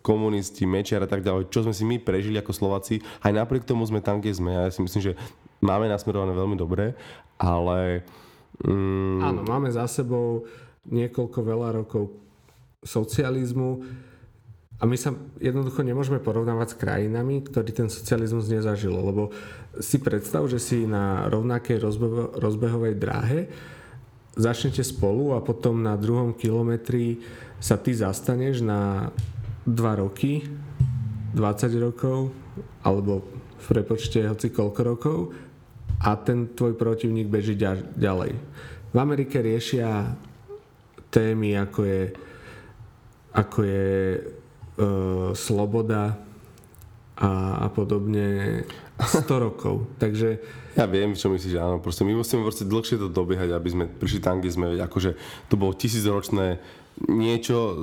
komunisti, 0.00 0.64
Mečiar 0.64 1.04
a 1.04 1.10
tak 1.10 1.20
ďalej, 1.20 1.52
čo 1.52 1.66
sme 1.66 1.74
si 1.76 1.84
my 1.84 2.00
prežili 2.00 2.40
ako 2.40 2.54
Slováci, 2.54 3.04
aj 3.20 3.32
napriek 3.34 3.68
tomu 3.68 3.84
sme 3.84 4.00
tam, 4.00 4.22
kde 4.24 4.32
sme. 4.32 4.50
Ja 4.56 4.72
si 4.72 4.80
myslím, 4.80 5.12
že 5.12 5.12
máme 5.60 5.90
nasmerované 5.90 6.32
veľmi 6.32 6.56
dobre, 6.56 6.96
ale... 7.36 8.08
Mm... 8.64 9.20
Áno, 9.20 9.40
máme 9.44 9.68
za 9.68 9.84
sebou 9.84 10.48
niekoľko 10.88 11.38
veľa 11.44 11.68
rokov 11.84 12.16
socializmu 12.80 13.84
a 14.78 14.86
my 14.86 14.94
sa 14.94 15.10
jednoducho 15.42 15.82
nemôžeme 15.82 16.22
porovnávať 16.22 16.74
s 16.74 16.78
krajinami, 16.78 17.42
ktorí 17.42 17.74
ten 17.74 17.90
socializmus 17.90 18.46
nezažilo, 18.46 19.02
lebo 19.02 19.34
si 19.82 19.98
predstav, 19.98 20.46
že 20.46 20.62
si 20.62 20.86
na 20.86 21.26
rovnakej 21.26 21.82
rozbehovej 22.38 22.94
dráhe 22.94 23.50
začnete 24.38 24.86
spolu 24.86 25.34
a 25.34 25.42
potom 25.42 25.82
na 25.82 25.98
druhom 25.98 26.30
kilometri 26.30 27.18
sa 27.58 27.74
ty 27.74 27.90
zastaneš 27.90 28.62
na 28.62 29.10
2 29.66 29.74
roky, 29.98 30.46
20 31.34 31.42
rokov, 31.82 32.30
alebo 32.86 33.26
v 33.58 33.64
prepočte 33.66 34.22
hoci 34.30 34.54
koľko 34.54 34.80
rokov 34.86 35.18
a 36.06 36.14
ten 36.14 36.54
tvoj 36.54 36.78
protivník 36.78 37.26
beží 37.26 37.58
ďalej. 37.98 38.32
V 38.94 38.96
Amerike 38.96 39.42
riešia 39.42 40.14
témy 41.10 41.58
ako 41.58 41.80
je, 41.82 42.02
ako 43.34 43.58
je 43.66 43.90
sloboda 45.34 46.14
a, 47.18 47.30
a 47.62 47.66
podobne 47.68 48.62
100 48.98 49.26
rokov. 49.38 49.90
Takže 49.98 50.38
ja 50.78 50.86
viem, 50.86 51.10
čo 51.18 51.26
myslíš, 51.26 51.58
áno. 51.58 51.82
Proste 51.82 52.06
my 52.06 52.14
musíme 52.14 52.46
proste 52.46 52.62
dlhšie 52.62 53.02
to 53.02 53.10
dobiehať, 53.10 53.50
aby 53.50 53.68
sme 53.68 53.84
prišli 53.90 54.22
tam, 54.22 54.38
kde 54.38 54.54
sme. 54.54 54.66
Akože 54.78 55.18
to 55.50 55.58
bolo 55.58 55.74
tisícročné 55.74 56.62
niečo 57.06 57.78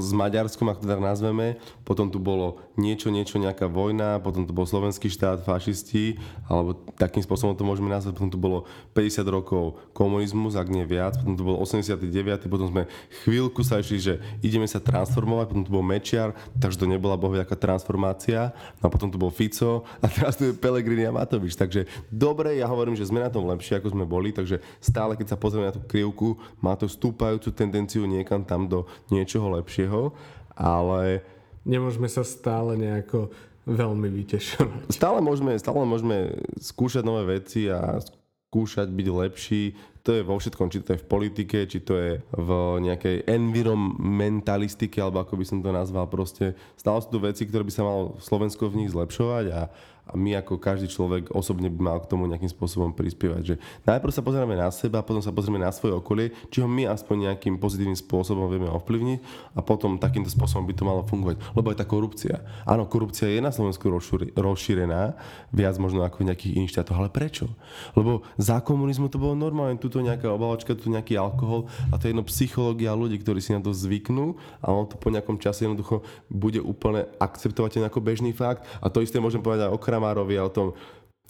s 0.00 0.10
Maďarskom, 0.16 0.72
ako 0.72 0.80
to 0.86 0.88
tak 0.88 1.02
nazveme, 1.02 1.60
potom 1.84 2.08
tu 2.08 2.16
bolo 2.16 2.64
niečo, 2.80 3.12
niečo, 3.12 3.36
nejaká 3.36 3.68
vojna, 3.68 4.22
potom 4.24 4.48
tu 4.48 4.56
bol 4.56 4.64
slovenský 4.64 5.12
štát, 5.12 5.44
fašisti, 5.44 6.16
alebo 6.48 6.72
takým 6.96 7.20
spôsobom 7.20 7.52
to 7.52 7.66
môžeme 7.66 7.92
nazvať, 7.92 8.16
potom 8.16 8.32
tu 8.32 8.40
bolo 8.40 8.64
50 8.96 9.20
rokov 9.28 9.76
komunizmus, 9.92 10.56
ak 10.56 10.72
nie 10.72 10.88
viac, 10.88 11.20
potom 11.20 11.34
tu 11.36 11.44
bol 11.44 11.56
89, 11.60 12.48
potom 12.48 12.66
sme 12.72 12.82
chvíľku 13.26 13.60
sa 13.60 13.84
išli, 13.84 13.98
že 14.00 14.14
ideme 14.40 14.64
sa 14.64 14.80
transformovať, 14.80 15.46
potom 15.52 15.64
tu 15.66 15.72
bol 15.74 15.84
Mečiar, 15.84 16.32
takže 16.56 16.80
to 16.80 16.86
nebola 16.88 17.20
bohviaká 17.20 17.58
transformácia, 17.58 18.56
no 18.80 18.88
a 18.88 18.92
potom 18.92 19.12
tu 19.12 19.20
bol 19.20 19.28
Fico 19.28 19.84
a 20.00 20.06
teraz 20.08 20.40
tu 20.40 20.48
je 20.48 20.56
Pelegrini 20.56 21.04
a 21.04 21.12
Matovič, 21.12 21.58
takže 21.58 21.84
dobre, 22.08 22.56
ja 22.56 22.70
hovorím, 22.70 22.96
že 22.96 23.10
sme 23.10 23.20
na 23.20 23.28
tom 23.28 23.44
lepšie, 23.44 23.76
ako 23.76 23.92
sme 23.92 24.08
boli, 24.08 24.32
takže 24.32 24.62
stále, 24.80 25.18
keď 25.18 25.34
sa 25.34 25.40
pozrieme 25.40 25.68
na 25.68 25.74
tú 25.74 25.82
krivku, 25.84 26.38
má 26.62 26.78
to 26.78 26.88
stúpajúcu 26.88 27.50
tendenciu 27.50 28.06
niekam 28.06 28.40
tam 28.46 28.53
tam 28.54 28.70
do 28.70 28.86
niečoho 29.10 29.50
lepšieho, 29.58 30.14
ale... 30.54 31.26
Nemôžeme 31.66 32.06
sa 32.06 32.22
stále 32.22 32.78
nejako 32.78 33.34
veľmi 33.66 34.06
vytešovať. 34.22 34.92
Stále 34.92 35.18
môžeme, 35.24 35.56
stále 35.58 35.82
môžeme 35.82 36.38
skúšať 36.60 37.02
nové 37.02 37.40
veci 37.40 37.66
a 37.66 37.98
skúšať 37.98 38.86
byť 38.92 39.08
lepší. 39.10 39.62
To 40.04 40.12
je 40.12 40.20
vo 40.20 40.36
všetkom, 40.36 40.68
či 40.68 40.84
to 40.84 40.92
je 40.92 41.00
v 41.00 41.08
politike, 41.08 41.64
či 41.64 41.80
to 41.80 41.96
je 41.96 42.20
v 42.20 42.50
nejakej 42.84 43.24
environmentalistike, 43.24 45.00
alebo 45.00 45.24
ako 45.24 45.40
by 45.40 45.44
som 45.48 45.64
to 45.64 45.72
nazval. 45.72 46.04
Proste 46.12 46.52
stále 46.76 47.00
sú 47.00 47.08
to 47.08 47.24
veci, 47.24 47.48
ktoré 47.48 47.64
by 47.64 47.72
sa 47.72 47.88
malo 47.88 48.20
Slovensko 48.20 48.68
v 48.68 48.84
nich 48.84 48.92
zlepšovať 48.92 49.44
a 49.56 49.60
a 50.04 50.20
my 50.20 50.36
ako 50.36 50.60
každý 50.60 50.92
človek 50.92 51.32
osobne 51.32 51.72
by 51.72 51.80
mal 51.80 51.98
k 52.04 52.10
tomu 52.12 52.28
nejakým 52.28 52.52
spôsobom 52.52 52.92
prispievať. 52.92 53.42
Že 53.44 53.56
najprv 53.88 54.12
sa 54.12 54.20
pozrieme 54.20 54.52
na 54.52 54.68
seba, 54.68 55.00
potom 55.00 55.24
sa 55.24 55.32
pozrieme 55.32 55.56
na 55.56 55.72
svoje 55.72 55.96
okolie, 55.96 56.36
či 56.52 56.60
ho 56.60 56.68
my 56.68 56.84
aspoň 56.92 57.32
nejakým 57.32 57.56
pozitívnym 57.56 57.96
spôsobom 57.96 58.44
vieme 58.52 58.68
ovplyvniť 58.68 59.18
a 59.56 59.64
potom 59.64 59.96
takýmto 59.96 60.28
spôsobom 60.28 60.68
by 60.68 60.74
to 60.76 60.84
malo 60.84 61.00
fungovať. 61.08 61.40
Lebo 61.56 61.72
aj 61.72 61.78
tá 61.80 61.86
korupcia. 61.88 62.44
Áno, 62.68 62.84
korupcia 62.84 63.32
je 63.32 63.40
na 63.40 63.48
Slovensku 63.48 63.88
rozšírená, 64.36 65.16
viac 65.56 65.74
možno 65.80 66.04
ako 66.04 66.20
v 66.20 66.28
nejakých 66.28 66.52
iných 66.60 66.72
štátoch, 66.76 67.00
ale 67.00 67.08
prečo? 67.08 67.48
Lebo 67.96 68.28
za 68.36 68.60
komunizmu 68.60 69.08
to 69.08 69.16
bolo 69.16 69.32
normálne, 69.32 69.80
tuto 69.94 70.02
nejaká 70.02 70.26
obaločka, 70.26 70.74
tu 70.74 70.90
nejaký 70.90 71.14
alkohol 71.14 71.70
a 71.94 71.94
to 71.94 72.10
je 72.10 72.10
jedno 72.10 72.26
psychológia 72.26 72.98
ľudí, 72.98 73.22
ktorí 73.22 73.38
si 73.38 73.54
na 73.54 73.62
to 73.62 73.70
zvyknú 73.70 74.34
a 74.58 74.74
on 74.74 74.90
to 74.90 74.98
po 74.98 75.14
nejakom 75.14 75.38
čase 75.38 75.70
jednoducho 75.70 76.02
bude 76.26 76.58
úplne 76.58 77.06
akceptovateľné 77.22 77.86
ako 77.86 78.02
bežný 78.02 78.34
fakt 78.34 78.66
a 78.82 78.90
to 78.90 78.98
isté 79.06 79.22
môžem 79.22 79.38
povedať 79.38 79.70
aj 79.70 79.74
o 79.78 79.78
Kramárovi 79.78 80.34
a 80.34 80.50
o 80.50 80.50
tom 80.50 80.74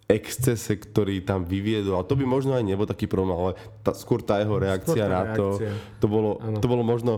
excese, 0.09 0.77
ktorý 0.81 1.25
tam 1.25 1.49
vyviedol. 1.49 1.97
A 1.97 2.05
to 2.05 2.13
by 2.13 2.29
možno 2.29 2.53
aj 2.53 2.65
nebol 2.65 2.85
taký 2.85 3.09
problém, 3.09 3.37
ale 3.37 3.53
tá, 3.81 3.97
skôr 3.97 4.21
tá 4.21 4.37
jeho 4.41 4.57
reakcia 4.57 5.05
tá 5.05 5.09
na 5.09 5.23
to, 5.33 5.57
reakcia. 5.61 5.73
to 6.01 6.07
bolo, 6.09 6.31
Áno. 6.41 6.61
to 6.61 6.67
bolo 6.69 6.85
možno 6.85 7.13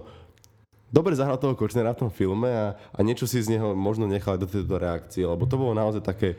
dobre 0.90 1.18
zahral 1.18 1.38
toho 1.38 1.58
Kočnera 1.58 1.94
v 1.94 2.06
tom 2.06 2.10
filme 2.14 2.46
a, 2.46 2.78
a 2.94 2.98
niečo 3.02 3.26
si 3.26 3.42
z 3.42 3.58
neho 3.58 3.74
možno 3.74 4.06
nechal 4.06 4.38
do 4.38 4.46
tejto 4.46 4.78
reakcie, 4.78 5.26
lebo 5.26 5.46
to 5.46 5.58
bolo 5.58 5.74
naozaj 5.74 6.02
také 6.02 6.38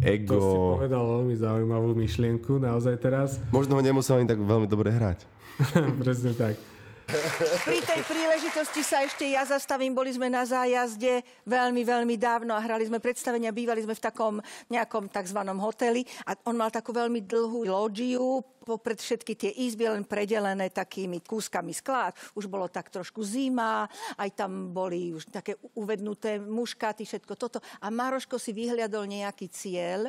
To 0.00 0.04
si 0.04 0.14
ego. 0.16 0.76
povedal 0.80 1.02
veľmi 1.04 1.34
zaujímavú 1.36 1.92
myšlienku 1.94 2.58
naozaj 2.58 2.96
teraz. 2.98 3.36
Možno 3.52 3.76
ho 3.76 3.82
nemusel 3.84 4.18
ani 4.18 4.26
tak 4.26 4.40
veľmi 4.40 4.66
dobre 4.66 4.90
hrať. 4.90 5.24
Presne 6.02 6.32
tak. 6.32 6.56
Pri 7.68 7.78
tej 7.84 8.00
príležitosti 8.08 8.80
sa 8.80 9.04
ešte 9.04 9.28
ja 9.28 9.44
zastavím. 9.44 9.92
Boli 9.92 10.08
sme 10.16 10.32
na 10.32 10.48
zájazde 10.48 11.20
veľmi, 11.44 11.84
veľmi 11.84 12.16
dávno 12.16 12.56
a 12.56 12.64
hrali 12.64 12.88
sme 12.88 13.04
predstavenia. 13.04 13.52
Bývali 13.52 13.84
sme 13.84 13.92
v 13.92 14.00
takom 14.00 14.34
nejakom 14.72 15.12
tzv. 15.12 15.40
hoteli 15.60 16.08
a 16.24 16.32
on 16.48 16.56
mal 16.56 16.72
takú 16.72 16.96
veľmi 16.96 17.20
dlhú 17.28 17.68
loďiu 17.68 18.40
popred 18.62 18.96
všetky 18.96 19.34
tie 19.34 19.52
izby 19.66 19.90
len 19.90 20.06
predelené 20.06 20.70
takými 20.72 21.20
kúskami 21.20 21.74
skla. 21.74 22.14
Už 22.32 22.46
bolo 22.46 22.70
tak 22.70 22.88
trošku 22.88 23.20
zima, 23.26 23.84
aj 24.16 24.30
tam 24.38 24.70
boli 24.70 25.12
už 25.12 25.28
také 25.28 25.58
uvednuté 25.76 26.38
muškáty, 26.38 27.02
všetko 27.04 27.34
toto. 27.36 27.58
A 27.82 27.90
Maroško 27.90 28.38
si 28.38 28.54
vyhliadol 28.54 29.04
nejaký 29.10 29.50
cieľ 29.50 30.08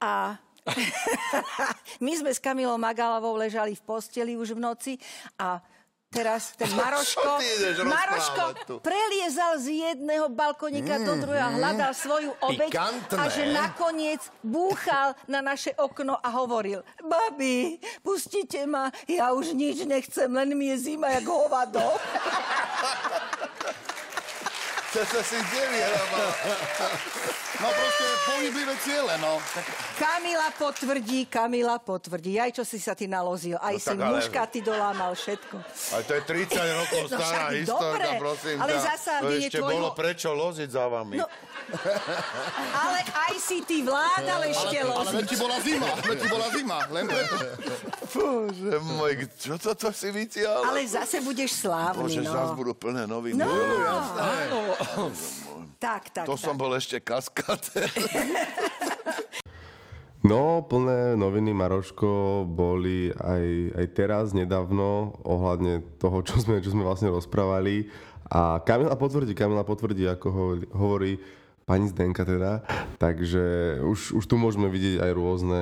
a 0.00 0.38
my 2.04 2.12
sme 2.18 2.30
s 2.34 2.42
Kamilou 2.42 2.78
Magalovou 2.78 3.38
ležali 3.38 3.78
v 3.78 3.82
posteli 3.86 4.34
už 4.34 4.58
v 4.58 4.62
noci 4.62 4.92
a 5.38 5.62
teraz 6.10 6.54
ten 6.56 6.70
Maroško, 6.80 7.38
Maroško 7.84 8.44
preliezal 8.80 9.58
z 9.60 9.66
jedného 9.92 10.28
balkonika 10.32 10.98
do 11.02 11.16
druhého, 11.20 11.58
hľadal 11.58 11.92
svoju 11.94 12.30
obeď 12.40 12.70
Pikantné. 12.72 13.18
a 13.18 13.22
že 13.30 13.42
nakoniec 13.52 14.22
búchal 14.40 15.14
na 15.26 15.42
naše 15.42 15.74
okno 15.76 16.18
a 16.18 16.28
hovoril, 16.32 16.82
babi, 17.02 17.78
pustite 18.00 18.64
ma, 18.66 18.90
ja 19.10 19.32
už 19.34 19.52
nič 19.52 19.84
nechcem, 19.84 20.30
len 20.30 20.54
mi 20.54 20.72
je 20.74 20.92
zima 20.92 21.10
jak 21.16 21.26
hovado. 21.26 21.82
Čo 24.96 25.04
sa 25.04 25.20
si 25.20 25.36
vyhrával? 25.36 26.28
No 27.56 27.68
proste 27.68 28.04
pohyblivé 28.26 28.74
ciele, 28.78 29.14
no. 29.16 29.40
Kamila 29.96 30.52
potvrdí, 30.52 31.24
Kamila 31.24 31.78
potvrdí. 31.78 32.36
Aj 32.36 32.50
čo 32.50 32.62
si 32.62 32.76
sa 32.76 32.92
ty 32.92 33.06
nalozil, 33.06 33.56
aj 33.56 33.74
No 33.74 33.80
si 33.80 33.90
ale- 33.90 34.12
muškaty 34.12 34.58
dolámal 34.60 35.12
všetko. 35.12 35.56
ale 35.90 36.02
to 36.02 36.12
je 36.12 36.22
30 36.22 36.52
rokov 36.80 37.00
No 37.02 37.08
stará 37.10 37.24
však 37.24 37.48
historka, 37.56 38.10
prosím. 38.18 38.56
ale 38.58 38.72
zasa 38.76 39.12
to 39.18 39.26
nie 39.26 39.36
je 39.38 39.40
ešte 39.46 39.58
tvojho- 39.58 39.72
bolo 39.74 39.88
prečo 39.92 40.28
loziť 40.30 40.68
za 40.68 40.84
vami. 40.86 41.16
No, 41.16 41.26
Ale 42.78 42.98
aj 43.02 43.34
si 43.36 43.58
ty 43.62 43.80
vládal 43.80 44.40
ešte 44.46 44.76
ale 44.76 44.90
loziť. 44.92 45.14
veď 45.14 45.24
ti 45.24 45.36
bola 45.36 45.56
zima, 45.58 45.88
veď 45.98 46.16
ti 46.16 46.28
bola 46.28 46.46
zima, 46.50 46.78
len 46.88 47.04
preto. 47.06 47.34
Bože 48.08 48.74
môj, 48.86 49.12
čo 49.34 49.54
toto 49.56 49.88
si 49.90 50.08
vytiahol? 50.08 50.62
Ale 50.62 50.80
zase 50.84 51.18
budeš 51.20 51.58
slávny, 51.58 52.04
Bože, 52.04 52.20
no. 52.20 52.30
zás 52.30 52.50
budú 52.52 52.72
plné 52.72 53.02
nových 53.04 53.34
No, 53.34 53.44
modelov, 53.44 53.80
jasné. 53.82 54.20
áno. 54.20 54.60
Tak, 55.76 56.10
tak, 56.10 56.24
To 56.24 56.36
tak. 56.36 56.44
som 56.44 56.56
bol 56.56 56.72
ešte 56.72 57.00
kaskader. 57.00 57.88
No, 60.26 60.58
plné 60.66 61.14
noviny 61.14 61.54
Maroško 61.54 62.42
boli 62.50 63.14
aj, 63.14 63.46
aj 63.78 63.86
teraz, 63.94 64.34
nedávno, 64.34 65.14
ohľadne 65.22 65.86
toho, 66.02 66.18
čo 66.26 66.42
sme, 66.42 66.58
čo 66.58 66.74
sme 66.74 66.82
vlastne 66.82 67.14
rozprávali. 67.14 67.86
A 68.26 68.58
Kamila 68.58 68.98
potvrdí, 68.98 69.38
Kamila 69.38 69.62
potvrdí, 69.62 70.02
ako 70.02 70.26
ho, 70.34 70.46
hovorí 70.74 71.22
pani 71.62 71.86
Zdenka 71.86 72.26
teda. 72.26 72.66
Takže 72.98 73.78
už, 73.86 74.18
už 74.18 74.24
tu 74.26 74.34
môžeme 74.34 74.66
vidieť 74.66 74.98
aj 74.98 75.10
rôzne 75.14 75.60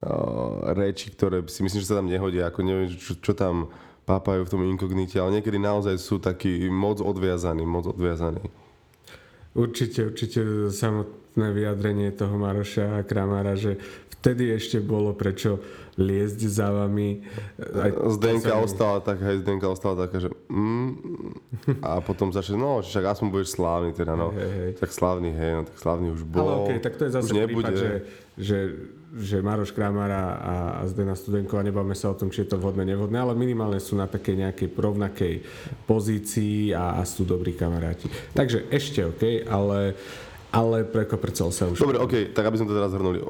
uh, 0.00 0.72
reči, 0.72 1.12
ktoré 1.12 1.44
si 1.52 1.60
myslím, 1.60 1.80
že 1.84 1.90
sa 1.92 2.00
tam 2.00 2.08
nehodia. 2.08 2.48
Ako 2.48 2.64
neviem, 2.64 2.88
čo, 2.96 3.12
čo 3.12 3.36
tam 3.36 3.68
pápajú 4.08 4.48
v 4.48 4.52
tom 4.56 4.62
inkognite, 4.64 5.20
ale 5.20 5.36
niekedy 5.36 5.60
naozaj 5.60 6.00
sú 6.00 6.16
takí 6.16 6.72
moc 6.72 7.04
odviazaní, 7.04 7.68
moc 7.68 7.84
odviazaní. 7.92 8.40
Určite, 9.58 10.06
určite 10.06 10.70
samotné 10.70 11.50
vyjadrenie 11.50 12.14
toho 12.14 12.38
Maroša 12.38 13.02
a 13.02 13.06
Kramára, 13.06 13.58
že 13.58 13.74
vtedy 14.18 14.50
ešte 14.50 14.82
bolo 14.82 15.14
prečo 15.14 15.62
liezť 15.98 16.40
za 16.46 16.70
vami. 16.70 17.26
Aj 17.58 17.90
Zdenka 18.14 18.54
to 18.54 18.54
sa 18.54 18.58
mi- 18.58 18.64
ostala 18.70 18.96
tak, 19.02 19.18
hej, 19.18 19.36
Zdenka 19.42 19.66
ostala 19.66 20.06
taká, 20.06 20.22
že 20.22 20.30
mm, 20.46 20.90
a 21.82 21.98
potom 21.98 22.30
začal, 22.30 22.54
no, 22.54 22.78
však 22.82 23.18
aspoň 23.18 23.28
budeš 23.34 23.58
slávny 23.58 23.90
teda, 23.94 24.14
no. 24.14 24.30
Hej, 24.30 24.50
hej. 24.50 24.70
Tak 24.78 24.90
slávny, 24.94 25.30
hej, 25.34 25.50
no, 25.58 25.60
tak 25.66 25.76
slávny 25.78 26.06
už 26.14 26.22
bol. 26.22 26.46
Ale 26.46 26.54
okej, 26.66 26.78
tak 26.82 26.94
to 26.94 27.02
je 27.06 27.10
zase 27.10 27.30
prípad, 27.34 27.74
že, 27.74 27.90
že, 28.38 28.58
že 29.18 29.36
Maroš 29.42 29.74
Kramara 29.74 30.38
a, 30.38 30.54
a 30.78 30.80
Zdena 30.86 31.18
Studenková, 31.18 31.66
nebavme 31.66 31.98
sa 31.98 32.14
o 32.14 32.18
tom, 32.18 32.30
či 32.30 32.46
je 32.46 32.54
to 32.54 32.62
vhodné, 32.62 32.86
nevhodné, 32.86 33.18
ale 33.18 33.34
minimálne 33.34 33.82
sú 33.82 33.98
na 33.98 34.06
takej 34.06 34.46
nejakej 34.46 34.68
rovnakej 34.78 35.34
pozícii 35.90 36.70
a, 36.78 36.94
a 36.98 37.02
sú 37.02 37.26
dobrí 37.26 37.58
kamaráti. 37.58 38.06
Takže 38.38 38.70
ešte 38.70 39.02
OK, 39.02 39.22
ale, 39.50 39.98
ale 40.48 40.84
prekoprecol 40.88 41.52
sa 41.52 41.68
už. 41.68 41.80
Dobre, 41.80 42.00
okej, 42.00 42.32
tak 42.32 42.48
aby 42.48 42.56
sme 42.56 42.68
to 42.72 42.78
teraz 42.78 42.92
zhrnuli. 42.92 43.20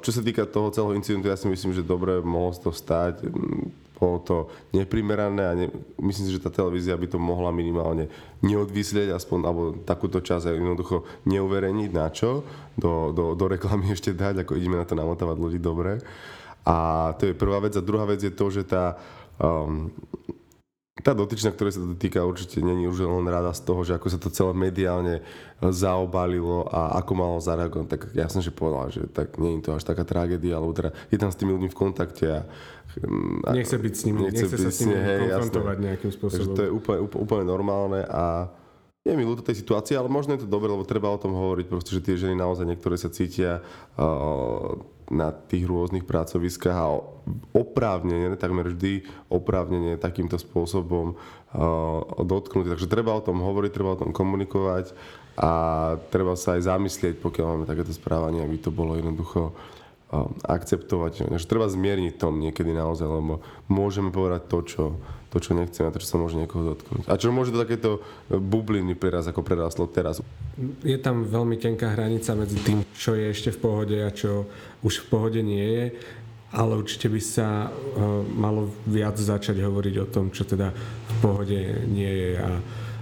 Čo 0.00 0.10
sa 0.10 0.22
týka 0.24 0.48
toho 0.48 0.72
celého 0.72 0.96
incidentu, 0.96 1.28
ja 1.28 1.36
si 1.36 1.44
myslím, 1.44 1.76
že 1.76 1.84
dobre 1.84 2.24
mohlo 2.24 2.56
toho 2.56 2.72
stať. 2.72 3.20
Mm, 3.24 3.88
Bolo 3.98 4.18
to 4.22 4.36
neprimerané 4.70 5.42
a 5.42 5.52
ne, 5.58 5.66
myslím 5.98 6.30
si, 6.30 6.34
že 6.38 6.44
tá 6.46 6.54
televízia 6.54 6.94
by 6.94 7.10
to 7.10 7.18
mohla 7.18 7.50
minimálne 7.50 8.06
neodvyslieť, 8.46 9.10
aspoň, 9.10 9.38
alebo 9.42 9.62
takúto 9.82 10.22
časť 10.22 10.54
jednoducho 10.54 11.02
neuverejniť 11.26 11.90
na 11.90 12.06
čo, 12.06 12.46
do, 12.78 13.10
do, 13.10 13.34
do 13.34 13.44
reklamy 13.50 13.90
ešte 13.96 14.14
dať, 14.14 14.46
ako 14.46 14.54
ideme 14.54 14.78
na 14.78 14.86
to 14.86 14.94
namotávať 14.94 15.36
ľudí 15.36 15.58
dobre. 15.58 15.98
A 16.62 17.10
to 17.18 17.26
je 17.26 17.34
prvá 17.34 17.58
vec. 17.58 17.74
A 17.74 17.82
druhá 17.82 18.06
vec 18.06 18.22
je 18.22 18.30
to, 18.30 18.46
že 18.54 18.62
tá 18.70 18.94
um, 19.42 19.90
tá 20.98 21.14
dotyčná, 21.14 21.54
ktorej 21.54 21.78
sa 21.78 21.82
to 21.82 21.94
týka, 21.94 22.26
určite 22.26 22.58
není 22.58 22.90
už 22.90 23.06
len 23.06 23.26
rada 23.30 23.54
z 23.54 23.62
toho, 23.62 23.86
že 23.86 23.94
ako 23.94 24.06
sa 24.10 24.18
to 24.18 24.34
celé 24.34 24.52
mediálne 24.54 25.22
zaobalilo 25.62 26.66
a 26.66 26.98
ako 26.98 27.12
malo 27.14 27.36
zareagovať. 27.38 27.86
Tak 27.86 28.00
jasne, 28.18 28.40
že 28.42 28.50
povedala, 28.50 28.90
že 28.90 29.06
tak 29.06 29.38
nie 29.38 29.58
je 29.58 29.70
to 29.70 29.70
až 29.78 29.86
taká 29.86 30.02
tragédia, 30.02 30.58
alebo 30.58 30.74
teda 30.74 30.90
je 31.10 31.18
tam 31.18 31.30
s 31.30 31.38
tými 31.38 31.54
ľuďmi 31.54 31.70
v 31.70 31.78
kontakte 31.78 32.26
a, 32.26 32.40
a 33.46 33.50
Nechce 33.54 33.78
byť 33.78 33.94
s 33.94 34.02
nimi, 34.10 34.26
nechce, 34.26 34.46
sa 34.50 34.58
byť 34.58 34.74
s 34.74 34.80
nimi 34.82 34.98
hej, 34.98 35.06
jasné. 35.06 35.22
konfrontovať 35.38 35.76
nejakým 35.78 36.10
Takže 36.10 36.18
spôsobom. 36.18 36.56
to 36.58 36.62
je 36.66 36.70
úplne, 36.70 36.98
úplne, 37.06 37.44
normálne 37.46 38.00
a 38.02 38.50
je 39.06 39.14
mi 39.14 39.24
ľúto 39.24 39.46
tej 39.46 39.62
situácii, 39.62 39.94
ale 39.94 40.10
možno 40.10 40.34
je 40.34 40.44
to 40.44 40.50
dobre, 40.50 40.68
lebo 40.68 40.84
treba 40.84 41.08
o 41.08 41.16
tom 41.16 41.32
hovoriť, 41.32 41.66
proste, 41.70 41.94
že 41.94 42.04
tie 42.04 42.18
ženy 42.18 42.34
naozaj 42.36 42.66
niektoré 42.66 42.98
sa 42.98 43.08
cítia 43.08 43.62
uh, 43.96 44.74
na 45.08 45.32
tých 45.32 45.64
rôznych 45.64 46.04
pracoviskách 46.04 46.76
a 46.76 47.00
oprávnene, 47.56 48.36
takmer 48.36 48.72
vždy 48.72 49.08
oprávnene 49.32 49.96
takýmto 49.96 50.36
spôsobom 50.36 51.16
uh, 51.16 52.04
dotknúť. 52.20 52.76
Takže 52.76 52.92
treba 52.92 53.16
o 53.16 53.24
tom 53.24 53.40
hovoriť, 53.40 53.70
treba 53.72 53.96
o 53.96 54.00
tom 54.00 54.12
komunikovať 54.12 54.92
a 55.38 55.50
treba 56.12 56.36
sa 56.36 56.60
aj 56.60 56.68
zamyslieť, 56.68 57.14
pokiaľ 57.24 57.46
máme 57.46 57.64
takéto 57.68 57.94
správanie, 57.94 58.44
aby 58.44 58.56
to 58.60 58.68
bolo 58.68 59.00
jednoducho 59.00 59.52
uh, 59.52 60.28
akceptovať. 60.44 61.28
Takže 61.28 61.48
treba 61.48 61.72
zmierniť 61.72 62.20
tom 62.20 62.36
niekedy 62.36 62.76
naozaj, 62.76 63.08
lebo 63.08 63.40
môžeme 63.72 64.12
povedať 64.12 64.42
to, 64.48 64.58
čo, 64.64 64.84
to, 65.28 65.36
čo 65.40 65.52
nechceme, 65.52 65.88
a 65.88 65.92
to, 65.92 66.00
čo 66.00 66.08
sa 66.08 66.16
môže 66.16 66.40
niekoho 66.40 66.72
dotknúť. 66.72 67.04
A 67.04 67.20
čo 67.20 67.28
môže 67.28 67.52
do 67.52 67.60
takéto 67.60 68.00
bubliny 68.32 68.96
preraz, 68.96 69.28
ako 69.28 69.44
preráslo 69.44 69.84
teraz. 69.84 70.24
je 70.80 70.98
tam 70.98 71.28
veľmi 71.28 71.60
tenká 71.60 71.92
hranica 71.92 72.32
medzi 72.32 72.56
tým, 72.64 72.80
čo 72.96 73.12
je 73.12 73.28
ešte 73.28 73.52
v 73.52 73.60
pohode 73.60 73.96
a 74.00 74.08
čo 74.08 74.48
už 74.80 75.04
v 75.04 75.06
pohode 75.12 75.40
nie 75.44 75.68
je, 75.68 75.84
ale 76.48 76.80
určite 76.80 77.12
by 77.12 77.20
sa 77.20 77.68
uh, 77.68 78.24
malo 78.24 78.72
viac 78.88 79.20
začať 79.20 79.60
hovoriť 79.60 79.94
o 80.00 80.06
tom, 80.08 80.32
čo 80.32 80.48
teda 80.48 80.72
v 80.72 81.14
pohode 81.20 81.60
nie 81.92 82.08
je 82.08 82.30
a, 82.40 82.48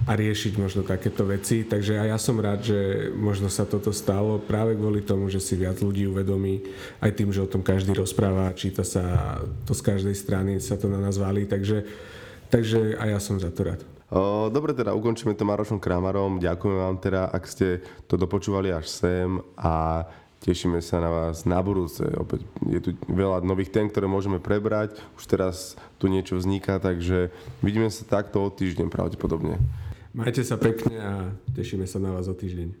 a 0.07 0.15
riešiť 0.15 0.55
možno 0.55 0.87
takéto 0.87 1.27
veci. 1.27 1.67
Takže 1.67 1.99
aj 1.99 2.07
ja 2.07 2.17
som 2.17 2.39
rád, 2.39 2.63
že 2.63 3.11
možno 3.11 3.51
sa 3.51 3.67
toto 3.67 3.91
stalo 3.91 4.39
práve 4.39 4.79
kvôli 4.79 5.03
tomu, 5.03 5.27
že 5.27 5.43
si 5.43 5.59
viac 5.59 5.83
ľudí 5.83 6.07
uvedomí, 6.07 6.63
aj 7.03 7.11
tým, 7.11 7.35
že 7.35 7.43
o 7.43 7.51
tom 7.51 7.59
každý 7.59 7.91
rozpráva, 7.91 8.55
číta 8.55 8.87
sa 8.87 9.35
to 9.67 9.75
z 9.75 9.83
každej 9.83 10.15
strany, 10.15 10.63
sa 10.63 10.79
to 10.79 10.87
na 10.87 11.03
nás 11.03 11.19
valí, 11.19 11.43
takže, 11.43 11.83
takže 12.47 12.95
aj 12.95 13.07
ja 13.11 13.19
som 13.19 13.35
za 13.35 13.51
to 13.51 13.67
rád. 13.67 13.83
Dobre, 14.47 14.71
teda 14.71 14.95
ukončíme 14.95 15.35
to 15.35 15.43
Marošom 15.43 15.83
Kramarom. 15.83 16.39
Ďakujeme 16.39 16.79
vám 16.79 16.97
teda, 17.03 17.27
ak 17.27 17.43
ste 17.43 17.83
to 18.07 18.15
dopočúvali 18.15 18.71
až 18.71 18.87
sem 18.87 19.43
a 19.59 20.07
tešíme 20.39 20.79
sa 20.79 21.03
na 21.03 21.11
vás 21.11 21.43
na 21.43 21.59
budúce. 21.59 22.07
Opäť 22.15 22.47
je 22.63 22.79
tu 22.79 22.89
veľa 23.11 23.43
nových 23.43 23.75
tém, 23.75 23.91
ktoré 23.91 24.07
môžeme 24.07 24.39
prebrať. 24.39 24.95
Už 25.19 25.27
teraz 25.27 25.75
tu 25.99 26.07
niečo 26.07 26.39
vzniká, 26.39 26.79
takže 26.79 27.35
vidíme 27.59 27.91
sa 27.91 28.07
takto 28.07 28.39
o 28.39 28.47
týždeň 28.47 28.87
pravdepodobne. 28.87 29.59
Majte 30.17 30.41
sa 30.41 30.57
pekne 30.57 30.97
a 30.97 31.29
tešíme 31.53 31.85
sa 31.85 32.01
na 32.01 32.09
vás 32.09 32.25
o 32.25 32.33
týždeň. 32.33 32.73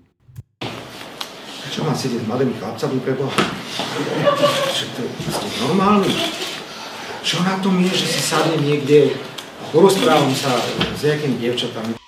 Čo 1.69 1.85
mám 1.85 1.93
sedieť 1.93 2.25
s 2.25 2.27
mladými 2.33 2.57
chlapcami 2.57 2.97
to 4.97 5.05
je, 5.05 5.09
ste 5.29 5.47
normálni? 5.61 6.09
Čo 7.21 7.45
na 7.45 7.61
tom 7.61 7.77
je, 7.77 7.93
že 7.93 8.09
si 8.09 8.25
sadnem 8.25 8.65
niekde 8.65 9.13
porozprávam 9.69 10.33
sa 10.33 10.49
s 10.97 11.05
nejakými 11.05 11.37
dievčatami? 11.37 12.06